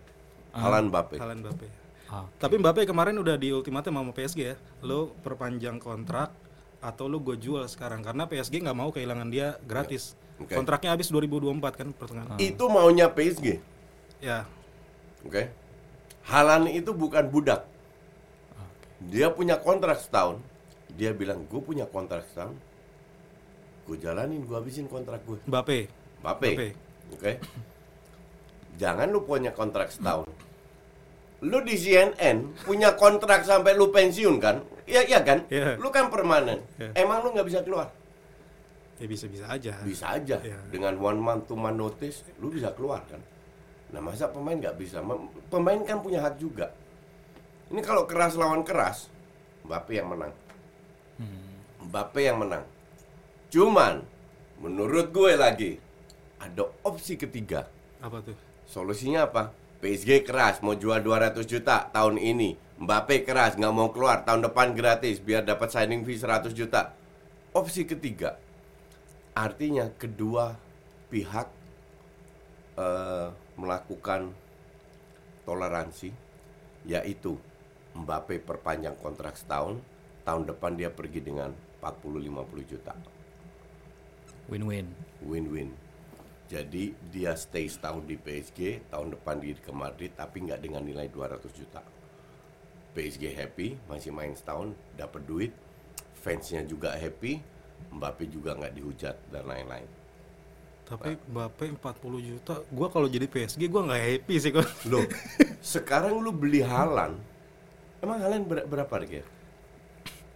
[0.53, 1.17] Haaland Mbappe.
[1.17, 1.67] Haaland Mbappe.
[2.07, 2.27] Ah.
[2.39, 4.57] Tapi Mbappe kemarin udah di ultimatum sama PSG ya.
[4.87, 6.31] Lo perpanjang kontrak
[6.79, 10.15] atau lo gue jual sekarang karena PSG nggak mau kehilangan dia gratis.
[10.39, 10.55] Oke.
[10.55, 12.37] Kontraknya habis 2024 kan pertengahan.
[12.39, 13.59] Itu maunya PSG.
[14.21, 14.45] Ya.
[15.25, 15.51] Oke.
[16.29, 17.67] Haaland itu bukan budak.
[19.07, 20.41] Dia punya kontrak setahun.
[20.97, 22.57] Dia bilang, gue punya kontrak setahun.
[23.87, 25.39] Gue jalanin, gue habisin kontrak gue.
[25.47, 25.87] Mbappe.
[26.25, 26.51] Mbappe.
[26.53, 26.69] Mbappe.
[27.15, 27.33] Oke.
[28.77, 30.29] Jangan lu punya kontrak setahun.
[31.45, 34.65] Lu di CNN punya kontrak sampai lu pensiun kan?
[34.89, 35.45] Iya iya kan?
[35.53, 35.77] Iya.
[35.77, 36.65] Lu kan permanen.
[36.81, 36.97] Iya.
[36.97, 37.93] Emang lu nggak bisa keluar?
[38.97, 39.77] Ya bisa-bisa aja.
[39.85, 40.41] Bisa aja.
[40.41, 40.57] Iya.
[40.73, 43.21] Dengan one month to month notice, lu bisa keluar kan?
[43.93, 45.05] Nah masa pemain nggak bisa?
[45.53, 46.73] Pemain kan punya hak juga.
[47.69, 49.11] Ini kalau keras lawan keras,
[49.67, 50.33] Mbappe yang menang.
[51.83, 52.65] Mbappe yang menang.
[53.51, 54.07] Cuman,
[54.63, 55.83] menurut gue lagi,
[56.39, 57.67] ada opsi ketiga.
[57.99, 58.39] Apa tuh?
[58.71, 59.51] Solusinya apa?
[59.87, 62.59] PSG keras mau jual 200 juta tahun ini.
[62.83, 66.91] Mbappe keras nggak mau keluar tahun depan gratis biar dapat signing fee 100 juta.
[67.55, 68.35] Opsi ketiga.
[69.31, 70.59] Artinya kedua
[71.07, 71.47] pihak
[72.75, 74.35] eh, melakukan
[75.47, 76.11] toleransi
[76.83, 77.39] yaitu
[77.95, 79.79] Mbappe perpanjang kontrak setahun,
[80.27, 82.93] tahun depan dia pergi dengan 40-50 juta.
[84.51, 84.91] Win-win.
[85.23, 85.86] Win-win.
[86.47, 91.11] Jadi dia stay setahun di PSG, tahun depan dia ke Madrid tapi nggak dengan nilai
[91.11, 91.83] 200 juta.
[92.95, 95.53] PSG happy, masih main setahun, dapat duit,
[96.23, 97.43] fansnya juga happy,
[97.93, 99.91] Mbappe juga nggak dihujat dan lain-lain.
[100.87, 104.65] Tapi Mbappe 40 juta, gua kalau jadi PSG gua nggak happy sih kok.
[104.87, 105.03] Loh,
[105.75, 107.19] sekarang lu beli Halan,
[108.01, 109.21] emang Halan ber- berapa harga?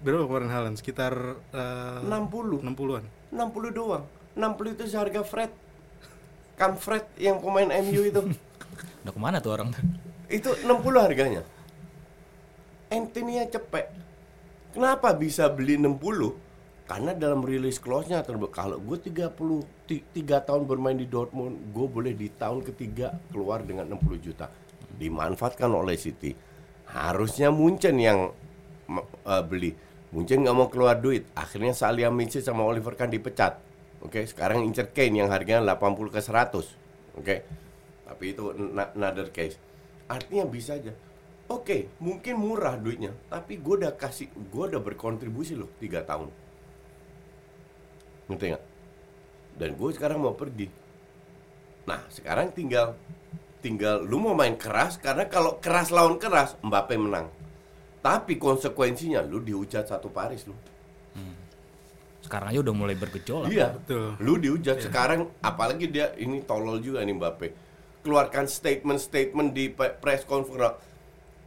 [0.00, 0.76] Berapa kemarin Haaland?
[0.80, 1.12] Sekitar
[1.52, 3.04] eh, 60, 60-an.
[3.30, 4.04] 60 doang.
[4.32, 5.52] 60 itu seharga Fred.
[6.60, 8.20] Kam Fred yang pemain MU itu.
[9.00, 9.72] Udah ke mana tuh orang?
[10.28, 10.68] Itu 60
[11.00, 11.40] harganya.
[12.92, 13.88] Anthony cepet.
[14.76, 15.96] Kenapa bisa beli 60?
[16.84, 18.20] Karena dalam release clause-nya
[18.52, 19.30] kalau gue 30
[19.88, 24.52] ti- tiga tahun bermain di Dortmund, gue boleh di tahun ketiga keluar dengan 60 juta.
[25.00, 26.36] Dimanfaatkan oleh City.
[26.90, 28.34] Harusnya Munchen yang
[29.00, 29.72] eh, beli.
[30.12, 31.30] Munchen nggak mau keluar duit.
[31.32, 33.69] Akhirnya Salihamidzic sama Oliver kan dipecat.
[34.00, 37.20] Oke, sekarang incer Kane yang harganya 80 ke 100.
[37.20, 37.36] Oke.
[38.08, 38.44] Tapi itu
[38.96, 39.60] another case.
[40.10, 40.90] Artinya bisa aja.
[41.50, 46.30] Oke, mungkin murah duitnya, tapi gue udah kasih, gue udah berkontribusi loh tiga tahun.
[48.30, 48.64] Ngerti nggak?
[49.58, 50.70] Dan gue sekarang mau pergi.
[51.90, 52.94] Nah, sekarang tinggal,
[53.58, 57.26] tinggal lu mau main keras karena kalau keras lawan keras, Mbappe menang.
[57.98, 60.54] Tapi konsekuensinya lu dihujat satu Paris lu.
[62.20, 63.48] Sekarang aja udah mulai bergejolak.
[63.50, 64.14] Iya, betul.
[64.20, 67.48] Lu dihujat sekarang, apalagi dia ini tolol juga nih Mbappe.
[68.00, 70.80] Keluarkan statement-statement di press conference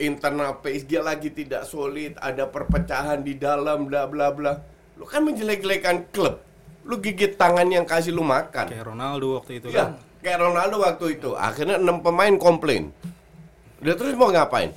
[0.02, 4.54] internal PSG lagi tidak solid, ada perpecahan di dalam, bla bla bla.
[4.98, 6.42] Lu kan menjelek-jelekan klub.
[6.84, 8.68] Lu gigit tangan yang kasih lu makan.
[8.68, 10.04] Kayak Ronaldo waktu itu Iya, kan.
[10.20, 11.32] kayak Ronaldo waktu itu.
[11.38, 12.92] Akhirnya enam pemain komplain.
[13.80, 14.76] Dia terus mau ngapain?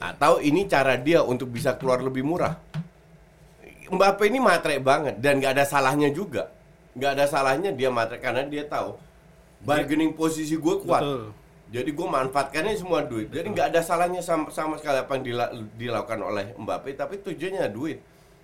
[0.00, 2.56] Atau ini cara dia untuk bisa keluar lebih murah?
[3.90, 6.50] Mbappe ini matre banget dan nggak ada salahnya juga.
[6.94, 8.94] Nggak ada salahnya dia matre karena dia tahu
[9.60, 11.02] bargaining posisi gue kuat.
[11.02, 11.22] Betul.
[11.70, 13.30] Jadi gue manfaatkannya semua duit.
[13.30, 16.94] Jadi nggak ada salahnya sama, sama sekali apa yang dila- dilakukan oleh Mbappe.
[16.94, 17.98] Tapi tujuannya duit,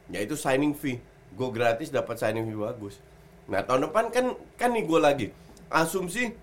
[0.08, 0.98] yaitu signing fee.
[1.34, 2.98] Gue gratis dapat signing fee bagus.
[3.46, 5.26] Nah tahun depan kan kan nih gue lagi
[5.68, 6.34] asumsi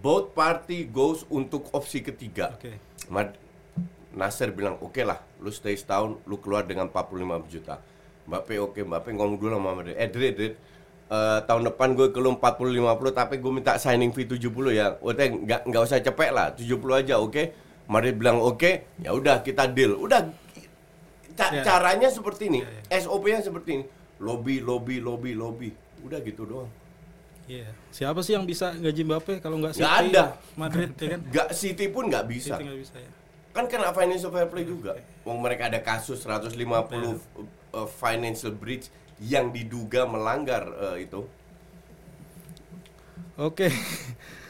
[0.00, 2.52] both party goes untuk opsi ketiga.
[2.54, 2.76] Oke.
[3.08, 3.36] Mad-
[4.10, 7.78] Nasir bilang oke lah, lu stay setahun, lu keluar dengan 45 juta.
[8.30, 9.98] Mbappe oke, Mbappe ngomong dulu sama Madrid.
[9.98, 10.54] Eh Dred, Dred,
[11.10, 14.94] eh, tahun depan gue keluar 40-50 tapi gue minta signing fee 70 ya.
[15.02, 17.50] Udah nggak nggak usah cepet lah, 70 aja oke.
[17.84, 19.98] Madrid bilang oke, ya udah kita deal.
[19.98, 20.30] Udah
[21.34, 21.66] ca- Ya.
[21.66, 23.84] caranya seperti ini, SOP-nya seperti ini.
[24.20, 25.70] Lobby, lobby, lobby, lobby.
[26.00, 26.70] Udah gitu doang.
[27.44, 27.66] Iya.
[27.90, 30.38] Siapa sih yang bisa gaji Mbappe kalau nggak City, ada.
[30.54, 31.20] Madrid ya kan?
[31.26, 32.54] Gak City pun nggak bisa.
[32.54, 33.10] City nggak bisa ya.
[33.50, 34.94] kan kena financial fair play juga.
[35.26, 37.18] Wong mereka ada kasus 150
[37.74, 38.88] uh, financial breach
[39.20, 41.26] yang diduga melanggar uh, itu.
[43.40, 43.72] Oke.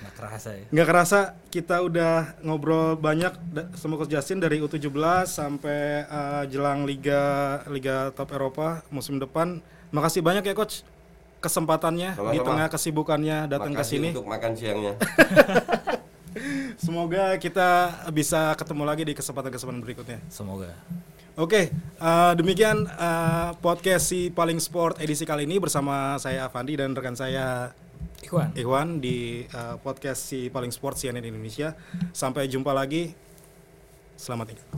[0.02, 0.64] Nggak kerasa ya.
[0.74, 1.18] Nggak kerasa
[1.52, 3.30] kita udah ngobrol banyak
[3.78, 4.90] sama Coach Justin dari U17
[5.30, 9.62] sampai uh, jelang Liga Liga Top Eropa musim depan.
[9.94, 10.82] Makasih banyak ya Coach
[11.40, 12.48] kesempatannya di Sama-sama.
[12.52, 14.08] tengah kesibukannya datang ke sini.
[14.12, 14.94] untuk makan siangnya.
[16.84, 17.68] Semoga kita
[18.14, 20.18] bisa ketemu lagi di kesempatan-kesempatan berikutnya.
[20.30, 20.70] Semoga.
[21.40, 26.92] Oke, eh, demikian eh, podcast si Paling Sport edisi kali ini bersama saya Avandi dan
[26.92, 27.72] rekan saya
[28.20, 28.52] Ikhwan.
[28.52, 31.72] Ikhwan di eh, podcast si Paling Sport CNN Indonesia.
[32.12, 33.16] Sampai jumpa lagi.
[34.20, 34.68] Selamat tinggal.